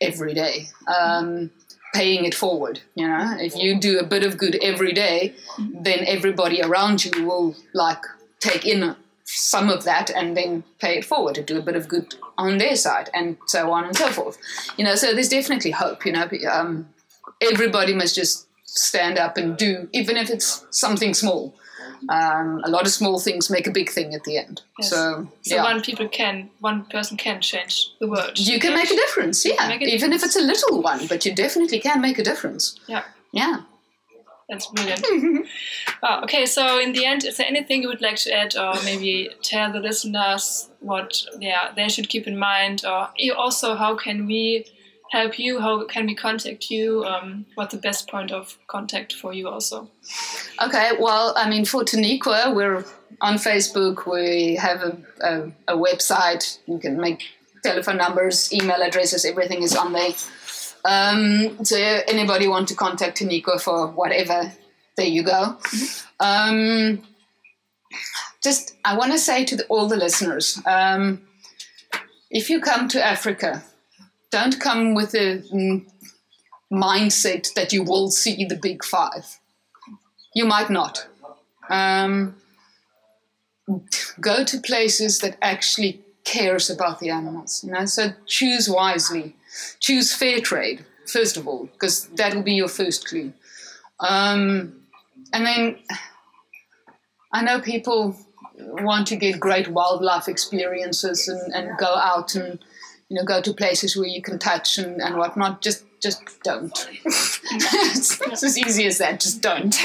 every 0.00 0.34
day, 0.34 0.68
um, 0.88 1.50
paying 1.94 2.24
it 2.24 2.34
forward. 2.34 2.80
You 2.94 3.06
know, 3.06 3.36
if 3.38 3.54
you 3.54 3.78
do 3.78 3.98
a 3.98 4.04
bit 4.04 4.24
of 4.24 4.38
good 4.38 4.58
every 4.62 4.92
day, 4.92 5.34
then 5.58 6.00
everybody 6.06 6.62
around 6.62 7.04
you 7.04 7.26
will 7.26 7.54
like 7.74 8.02
take 8.40 8.66
in 8.66 8.96
some 9.32 9.68
of 9.68 9.84
that 9.84 10.10
and 10.10 10.36
then 10.36 10.64
pay 10.80 10.98
it 10.98 11.04
forward 11.04 11.36
to 11.36 11.42
do 11.42 11.58
a 11.58 11.62
bit 11.62 11.76
of 11.76 11.86
good 11.86 12.16
on 12.36 12.58
their 12.58 12.74
side 12.74 13.08
and 13.14 13.36
so 13.46 13.70
on 13.70 13.84
and 13.84 13.96
so 13.96 14.08
forth 14.08 14.36
you 14.76 14.84
know 14.84 14.96
so 14.96 15.14
there's 15.14 15.28
definitely 15.28 15.70
hope 15.70 16.04
you 16.04 16.10
know 16.10 16.28
um, 16.50 16.88
everybody 17.40 17.94
must 17.94 18.16
just 18.16 18.48
stand 18.72 19.18
up 19.18 19.36
and 19.36 19.56
do 19.56 19.88
even 19.92 20.16
if 20.16 20.30
it's 20.30 20.64
something 20.70 21.14
small 21.14 21.54
um, 22.08 22.62
a 22.64 22.70
lot 22.70 22.82
of 22.86 22.92
small 22.92 23.18
things 23.20 23.50
make 23.50 23.66
a 23.66 23.70
big 23.70 23.90
thing 23.90 24.14
at 24.14 24.24
the 24.24 24.38
end 24.38 24.62
Yes. 24.78 24.90
so, 24.90 25.28
so 25.42 25.54
yeah 25.54 25.62
one 25.62 25.80
people 25.82 26.08
can, 26.08 26.50
one 26.60 26.84
person 26.86 27.16
can 27.16 27.40
change 27.40 27.88
the 28.00 28.08
world. 28.08 28.38
you 28.38 28.58
can 28.60 28.74
make 28.74 28.90
a 28.90 28.96
difference 28.96 29.44
yeah 29.44 29.68
a 29.70 29.78
even 29.96 30.12
if 30.12 30.22
it's 30.22 30.36
a 30.36 30.40
little 30.40 30.82
one 30.82 31.06
but 31.08 31.24
you 31.26 31.34
definitely 31.34 31.78
can 31.80 32.00
make 32.00 32.18
a 32.18 32.22
difference 32.24 32.78
Yeah. 32.86 33.04
yeah 33.32 33.56
That's 34.50 34.66
brilliant. 34.66 35.46
wow. 36.02 36.22
Okay, 36.24 36.44
so 36.46 36.62
in 36.80 36.92
the 36.92 37.04
end, 37.06 37.22
is 37.24 37.36
there 37.36 37.46
anything 37.46 37.82
you 37.82 37.88
would 37.92 38.02
like 38.02 38.16
to 38.24 38.30
add, 38.34 38.56
or 38.56 38.72
maybe 38.84 39.30
tell 39.42 39.70
the 39.72 39.78
listeners 39.78 40.68
what 40.80 41.10
yeah 41.38 41.70
they 41.76 41.88
should 41.88 42.08
keep 42.08 42.26
in 42.26 42.36
mind, 42.36 42.82
or 42.84 43.08
also 43.36 43.76
how 43.76 43.94
can 43.94 44.26
we 44.26 44.64
help 45.10 45.38
you? 45.38 45.60
How 45.60 45.84
can 45.86 46.06
we 46.06 46.14
contact 46.14 46.70
you? 46.70 47.04
Um, 47.04 47.46
what's 47.54 47.74
the 47.74 47.80
best 47.80 48.08
point 48.08 48.30
of 48.32 48.58
contact 48.68 49.12
for 49.12 49.32
you 49.32 49.48
also? 49.48 49.90
Okay, 50.62 50.92
well, 50.98 51.34
I 51.36 51.48
mean, 51.48 51.64
for 51.64 51.82
Tenikwa, 51.82 52.54
we're 52.54 52.84
on 53.20 53.34
Facebook. 53.34 54.10
We 54.10 54.56
have 54.56 54.82
a, 54.82 54.96
a, 55.20 55.74
a 55.74 55.76
website. 55.76 56.58
You 56.66 56.78
can 56.78 56.96
make 56.96 57.22
telephone 57.62 57.96
numbers, 57.96 58.52
email 58.52 58.82
addresses, 58.82 59.24
everything 59.24 59.62
is 59.62 59.76
on 59.76 59.92
there. 59.92 60.12
Um, 60.84 61.64
so 61.64 61.76
anybody 61.76 62.48
want 62.48 62.68
to 62.68 62.74
contact 62.74 63.20
Tenikwa 63.20 63.60
for 63.60 63.88
whatever, 63.88 64.52
there 64.96 65.06
you 65.06 65.22
go. 65.22 65.58
Um, 66.18 67.02
just, 68.42 68.74
I 68.84 68.96
want 68.96 69.12
to 69.12 69.18
say 69.18 69.44
to 69.44 69.56
the, 69.56 69.66
all 69.66 69.88
the 69.88 69.96
listeners, 69.96 70.60
um, 70.64 71.22
if 72.30 72.48
you 72.48 72.60
come 72.60 72.88
to 72.88 73.04
Africa, 73.04 73.62
don't 74.30 74.60
come 74.60 74.94
with 74.94 75.14
a 75.14 75.42
mm, 75.52 75.84
mindset 76.72 77.52
that 77.54 77.72
you 77.72 77.82
will 77.82 78.10
see 78.10 78.44
the 78.44 78.56
big 78.56 78.84
five 78.84 79.40
you 80.34 80.44
might 80.44 80.70
not. 80.70 81.06
Um, 81.68 82.36
go 84.20 84.44
to 84.44 84.60
places 84.60 85.18
that 85.20 85.36
actually 85.42 86.00
cares 86.24 86.70
about 86.70 87.00
the 87.00 87.10
animals. 87.10 87.64
You 87.64 87.72
know, 87.72 87.84
so 87.84 88.12
choose 88.26 88.68
wisely. 88.68 89.36
Choose 89.80 90.14
fair 90.14 90.40
trade 90.40 90.84
first 91.06 91.36
of 91.36 91.48
all, 91.48 91.66
because 91.66 92.06
that 92.10 92.34
will 92.34 92.42
be 92.42 92.54
your 92.54 92.68
first 92.68 93.08
clue. 93.08 93.32
Um, 93.98 94.80
and 95.32 95.44
then 95.44 95.78
I 97.32 97.42
know 97.42 97.60
people 97.60 98.16
want 98.56 99.08
to 99.08 99.16
get 99.16 99.40
great 99.40 99.68
wildlife 99.68 100.28
experiences 100.28 101.26
and, 101.28 101.52
and 101.54 101.78
go 101.78 101.94
out 101.96 102.34
and 102.34 102.58
you 103.10 103.16
know 103.16 103.24
go 103.24 103.42
to 103.42 103.52
places 103.52 103.96
where 103.96 104.06
you 104.06 104.22
can 104.22 104.38
touch 104.38 104.78
and, 104.78 105.02
and 105.02 105.16
whatnot. 105.16 105.60
Just 105.60 105.84
just 106.00 106.22
don't. 106.42 106.88
it's, 107.04 108.20
it's 108.22 108.42
as 108.42 108.56
easy 108.56 108.86
as 108.86 108.98
that. 108.98 109.20
Just 109.20 109.42
don't. 109.42 109.76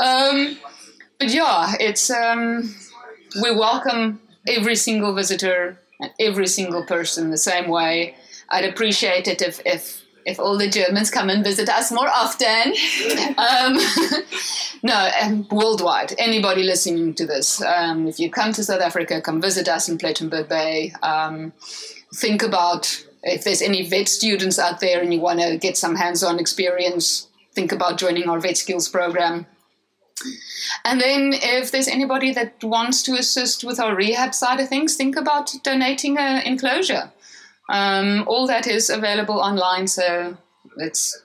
um, 0.00 0.56
but 1.18 1.30
yeah, 1.30 1.74
it's 1.80 2.10
um, 2.10 2.74
we 3.42 3.50
welcome 3.50 4.20
every 4.46 4.76
single 4.76 5.14
visitor 5.14 5.78
and 6.00 6.12
every 6.20 6.46
single 6.46 6.84
person 6.84 7.30
the 7.30 7.38
same 7.38 7.68
way. 7.68 8.14
I'd 8.50 8.66
appreciate 8.66 9.26
it 9.26 9.40
if 9.40 9.60
if 9.64 10.02
if 10.24 10.38
all 10.38 10.56
the 10.58 10.68
Germans 10.68 11.10
come 11.10 11.30
and 11.30 11.42
visit 11.42 11.68
us 11.68 11.90
more 11.90 12.08
often. 12.08 12.74
um, 13.38 13.78
no, 14.82 15.10
um, 15.20 15.46
worldwide. 15.50 16.14
Anybody 16.18 16.62
listening 16.62 17.14
to 17.14 17.26
this, 17.26 17.62
um, 17.62 18.06
if 18.06 18.20
you 18.20 18.30
come 18.30 18.52
to 18.52 18.62
South 18.62 18.82
Africa, 18.82 19.20
come 19.20 19.40
visit 19.40 19.68
us 19.68 19.88
in 19.88 19.98
Plettenberg 19.98 20.48
Bay. 20.48 20.92
Think 22.14 22.42
about 22.42 23.04
if 23.22 23.44
there's 23.44 23.62
any 23.62 23.88
vet 23.88 24.08
students 24.08 24.58
out 24.58 24.80
there 24.80 25.00
and 25.00 25.12
you 25.14 25.20
want 25.20 25.40
to 25.40 25.56
get 25.56 25.76
some 25.76 25.94
hands-on 25.94 26.38
experience. 26.38 27.28
Think 27.54 27.72
about 27.72 27.98
joining 27.98 28.28
our 28.28 28.40
vet 28.40 28.56
skills 28.56 28.88
program. 28.88 29.46
And 30.84 31.00
then, 31.00 31.32
if 31.32 31.70
there's 31.72 31.88
anybody 31.88 32.32
that 32.32 32.62
wants 32.62 33.02
to 33.04 33.14
assist 33.14 33.64
with 33.64 33.80
our 33.80 33.94
rehab 33.94 34.34
side 34.34 34.60
of 34.60 34.68
things, 34.68 34.94
think 34.96 35.16
about 35.16 35.52
donating 35.64 36.18
an 36.18 36.42
enclosure. 36.46 37.10
Um, 37.68 38.24
all 38.26 38.46
that 38.46 38.66
is 38.66 38.90
available 38.90 39.40
online, 39.40 39.86
so 39.86 40.36
it's 40.76 41.20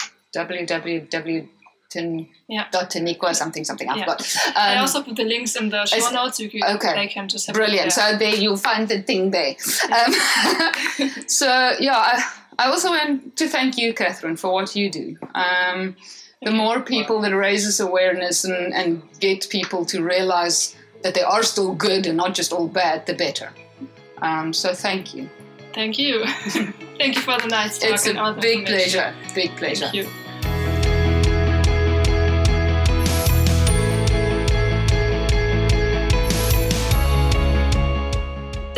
www.tenikwa 1.95 3.29
Yeah. 3.29 3.33
something 3.33 3.65
something. 3.65 3.89
I 3.89 3.97
Yeah. 3.97 4.15
I 4.55 4.75
Um, 4.75 4.81
also 4.81 5.01
put 5.03 5.15
the 5.15 5.23
links 5.23 5.55
in 5.55 5.69
the 5.69 5.85
show 5.85 6.09
notes. 6.11 6.39
You 6.39 6.49
can, 6.49 6.63
okay. 6.75 6.93
they 6.95 7.07
can 7.07 7.27
just 7.27 7.47
have 7.47 7.55
Brilliant. 7.55 7.91
So 7.93 8.17
there 8.17 8.35
you'll 8.35 8.57
find 8.57 8.87
the 8.87 9.01
thing 9.01 9.31
there. 9.31 9.55
Um, 9.91 10.13
so 11.27 11.75
yeah, 11.79 11.97
I, 11.97 12.23
I 12.59 12.67
also 12.67 12.89
want 12.89 13.35
to 13.37 13.47
thank 13.47 13.77
you, 13.77 13.93
Catherine, 13.93 14.37
for 14.37 14.51
what 14.53 14.75
you 14.75 14.89
do. 14.89 15.17
Um, 15.35 15.95
the 16.41 16.51
more 16.51 16.79
people 16.81 17.21
that 17.21 17.35
raises 17.35 17.79
awareness 17.79 18.43
and, 18.45 18.73
and 18.73 19.01
get 19.19 19.49
people 19.49 19.85
to 19.85 20.03
realize 20.03 20.75
that 21.03 21.13
they 21.13 21.23
are 21.23 21.43
still 21.43 21.73
good 21.73 22.05
and 22.05 22.17
not 22.17 22.35
just 22.35 22.53
all 22.53 22.67
bad, 22.67 23.05
the 23.05 23.13
better. 23.13 23.51
Um, 24.21 24.53
so 24.53 24.73
thank 24.73 25.13
you. 25.13 25.29
Thank 25.73 25.99
you. 25.99 26.25
Thank 26.97 27.15
you 27.15 27.21
for 27.21 27.37
the 27.39 27.47
nice 27.47 27.77
talk 27.77 27.91
It's 27.91 28.07
and 28.07 28.17
all 28.17 28.31
a 28.31 28.41
big 28.41 28.65
pleasure. 28.65 29.13
Big 29.35 29.55
pleasure. 29.57 29.91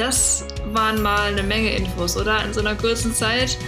Das 0.10 0.44
waren 0.74 1.04
mal 1.04 1.28
eine 1.28 1.44
Menge 1.44 1.70
Infos, 1.76 2.18
oder? 2.18 2.44
In 2.44 2.52
so 2.52 2.62
einer 2.62 2.74
kurzen 2.74 3.14
Zeit. 3.14 3.60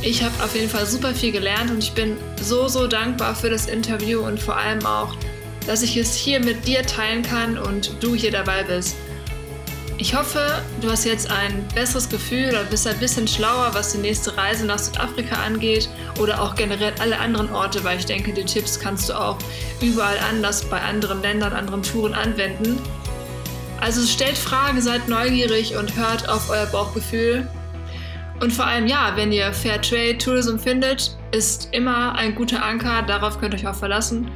Ich 0.00 0.22
habe 0.22 0.32
auf 0.44 0.54
jeden 0.54 0.68
Fall 0.68 0.86
super 0.86 1.12
viel 1.12 1.32
gelernt 1.32 1.72
und 1.72 1.78
ich 1.82 1.92
bin 1.92 2.16
so, 2.40 2.68
so 2.68 2.86
dankbar 2.86 3.34
für 3.34 3.50
das 3.50 3.66
Interview 3.66 4.20
und 4.20 4.38
vor 4.38 4.56
allem 4.56 4.86
auch, 4.86 5.16
dass 5.66 5.82
ich 5.82 5.96
es 5.96 6.14
hier 6.14 6.38
mit 6.38 6.68
dir 6.68 6.82
teilen 6.82 7.22
kann 7.22 7.58
und 7.58 7.96
du 8.00 8.14
hier 8.14 8.30
dabei 8.30 8.62
bist. 8.62 8.94
Ich 9.98 10.14
hoffe, 10.14 10.62
du 10.80 10.88
hast 10.88 11.04
jetzt 11.04 11.28
ein 11.32 11.66
besseres 11.74 12.08
Gefühl 12.08 12.50
oder 12.50 12.62
bist 12.62 12.86
ein 12.86 12.98
bisschen 12.98 13.26
schlauer, 13.26 13.70
was 13.72 13.90
die 13.90 13.98
nächste 13.98 14.36
Reise 14.36 14.64
nach 14.64 14.78
Südafrika 14.78 15.34
angeht 15.42 15.88
oder 16.20 16.42
auch 16.42 16.54
generell 16.54 16.92
alle 17.00 17.18
anderen 17.18 17.52
Orte, 17.52 17.82
weil 17.82 17.98
ich 17.98 18.06
denke, 18.06 18.32
die 18.32 18.44
Tipps 18.44 18.78
kannst 18.78 19.08
du 19.08 19.14
auch 19.14 19.38
überall 19.80 20.18
anders 20.30 20.62
bei 20.62 20.80
anderen 20.80 21.22
Ländern, 21.22 21.52
anderen 21.52 21.82
Touren 21.82 22.14
anwenden. 22.14 22.78
Also 23.82 24.06
stellt 24.06 24.38
Fragen, 24.38 24.80
seid 24.80 25.08
neugierig 25.08 25.74
und 25.74 25.96
hört 25.96 26.28
auf 26.28 26.48
euer 26.50 26.66
Bauchgefühl. 26.66 27.48
Und 28.38 28.52
vor 28.52 28.64
allem, 28.64 28.86
ja, 28.86 29.14
wenn 29.16 29.32
ihr 29.32 29.52
Fair 29.52 29.82
Trade 29.82 30.18
Tourism 30.18 30.56
findet, 30.56 31.16
ist 31.32 31.68
immer 31.72 32.14
ein 32.14 32.36
guter 32.36 32.64
Anker, 32.64 33.02
darauf 33.02 33.40
könnt 33.40 33.54
ihr 33.54 33.58
euch 33.58 33.66
auch 33.66 33.74
verlassen. 33.74 34.30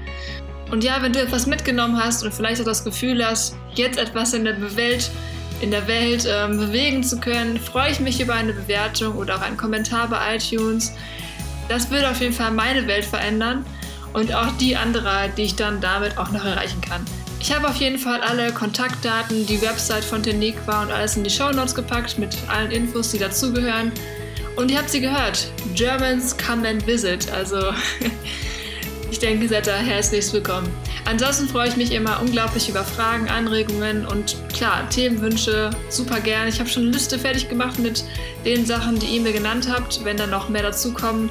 Und 0.72 0.82
ja, 0.82 1.00
wenn 1.00 1.12
du 1.12 1.20
etwas 1.20 1.46
mitgenommen 1.46 1.96
hast 1.96 2.24
und 2.24 2.34
vielleicht 2.34 2.60
auch 2.60 2.64
das 2.64 2.82
Gefühl 2.82 3.24
hast, 3.24 3.54
jetzt 3.76 4.00
etwas 4.00 4.34
in 4.34 4.44
der 4.44 4.76
Welt, 4.76 5.12
in 5.60 5.70
der 5.70 5.86
Welt 5.86 6.26
ähm, 6.28 6.58
bewegen 6.58 7.04
zu 7.04 7.20
können, 7.20 7.56
freue 7.60 7.92
ich 7.92 8.00
mich 8.00 8.20
über 8.20 8.34
eine 8.34 8.52
Bewertung 8.52 9.14
oder 9.14 9.36
auch 9.36 9.42
einen 9.42 9.56
Kommentar 9.56 10.08
bei 10.08 10.34
iTunes. 10.34 10.92
Das 11.68 11.88
würde 11.88 12.10
auf 12.10 12.20
jeden 12.20 12.34
Fall 12.34 12.50
meine 12.50 12.88
Welt 12.88 13.04
verändern 13.04 13.64
und 14.12 14.34
auch 14.34 14.50
die 14.58 14.76
anderer, 14.76 15.28
die 15.28 15.42
ich 15.42 15.54
dann 15.54 15.80
damit 15.80 16.18
auch 16.18 16.32
noch 16.32 16.44
erreichen 16.44 16.80
kann. 16.80 17.04
Ich 17.48 17.54
habe 17.54 17.68
auf 17.68 17.76
jeden 17.76 18.00
Fall 18.00 18.22
alle 18.22 18.52
Kontaktdaten, 18.52 19.46
die 19.46 19.62
Website 19.62 20.04
von 20.04 20.20
Teniqua 20.20 20.82
und 20.82 20.90
alles 20.90 21.16
in 21.16 21.22
die 21.22 21.30
Show 21.30 21.52
Notes 21.52 21.76
gepackt 21.76 22.18
mit 22.18 22.36
allen 22.48 22.72
Infos, 22.72 23.12
die 23.12 23.18
dazugehören. 23.18 23.92
Und 24.56 24.68
ihr 24.68 24.78
habt 24.78 24.90
sie 24.90 25.00
gehört. 25.00 25.52
Germans 25.72 26.36
come 26.36 26.68
and 26.68 26.84
visit. 26.88 27.30
Also 27.30 27.72
ich 29.12 29.20
denke, 29.20 29.44
ihr 29.44 29.48
seid 29.48 29.68
da 29.68 29.76
herzlich 29.76 30.32
willkommen. 30.32 30.68
Ansonsten 31.04 31.46
freue 31.46 31.68
ich 31.68 31.76
mich 31.76 31.92
immer 31.92 32.20
unglaublich 32.20 32.68
über 32.68 32.82
Fragen, 32.82 33.28
Anregungen 33.28 34.04
und 34.06 34.36
klar, 34.52 34.90
Themenwünsche 34.90 35.70
super 35.88 36.18
gern. 36.18 36.48
Ich 36.48 36.58
habe 36.58 36.68
schon 36.68 36.82
eine 36.82 36.92
Liste 36.92 37.16
fertig 37.16 37.48
gemacht 37.48 37.78
mit 37.78 38.02
den 38.44 38.66
Sachen, 38.66 38.98
die 38.98 39.06
ihr 39.06 39.20
mir 39.20 39.32
genannt 39.32 39.68
habt. 39.70 40.04
Wenn 40.04 40.16
da 40.16 40.26
noch 40.26 40.48
mehr 40.48 40.64
dazukommen 40.64 41.30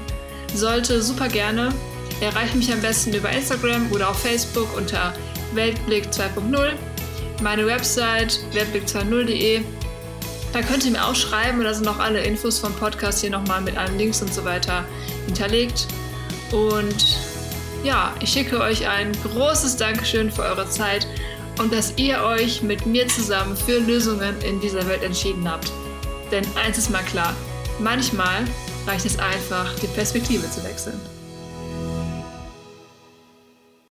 sollte, 0.53 1.01
super 1.01 1.27
gerne. 1.27 1.73
Erreicht 2.21 2.55
mich 2.55 2.71
am 2.71 2.79
besten 2.79 3.13
über 3.13 3.29
Instagram 3.31 3.91
oder 3.91 4.09
auf 4.09 4.21
Facebook 4.21 4.77
unter 4.77 5.13
Weltblick 5.55 6.05
2.0, 6.09 6.73
meine 7.41 7.65
Website 7.65 8.39
weltblick20.de. 8.53 9.61
Da 10.53 10.61
könnt 10.61 10.85
ihr 10.85 10.91
mir 10.91 11.05
auch 11.05 11.15
schreiben 11.15 11.63
da 11.63 11.73
sind 11.73 11.85
noch 11.85 11.99
alle 11.99 12.23
Infos 12.23 12.59
vom 12.59 12.73
Podcast 12.73 13.21
hier 13.21 13.29
nochmal 13.29 13.61
mit 13.61 13.77
allen 13.77 13.97
Links 13.97 14.21
und 14.21 14.33
so 14.33 14.45
weiter 14.45 14.85
hinterlegt. 15.25 15.87
Und 16.51 17.17
ja, 17.83 18.13
ich 18.21 18.29
schicke 18.29 18.59
euch 18.59 18.87
ein 18.87 19.11
großes 19.23 19.77
Dankeschön 19.77 20.31
für 20.31 20.43
eure 20.43 20.69
Zeit 20.69 21.07
und 21.59 21.73
dass 21.73 21.93
ihr 21.97 22.21
euch 22.23 22.61
mit 22.61 22.85
mir 22.85 23.07
zusammen 23.07 23.55
für 23.55 23.79
Lösungen 23.79 24.39
in 24.41 24.59
dieser 24.59 24.87
Welt 24.87 25.03
entschieden 25.03 25.49
habt. 25.49 25.71
Denn 26.31 26.45
eins 26.55 26.77
ist 26.77 26.89
mal 26.89 27.03
klar, 27.03 27.33
manchmal 27.79 28.45
reicht 28.87 29.05
es 29.05 29.19
einfach, 29.19 29.73
die 29.79 29.87
Perspektive 29.87 30.49
zu 30.49 30.63
wechseln. 30.63 30.99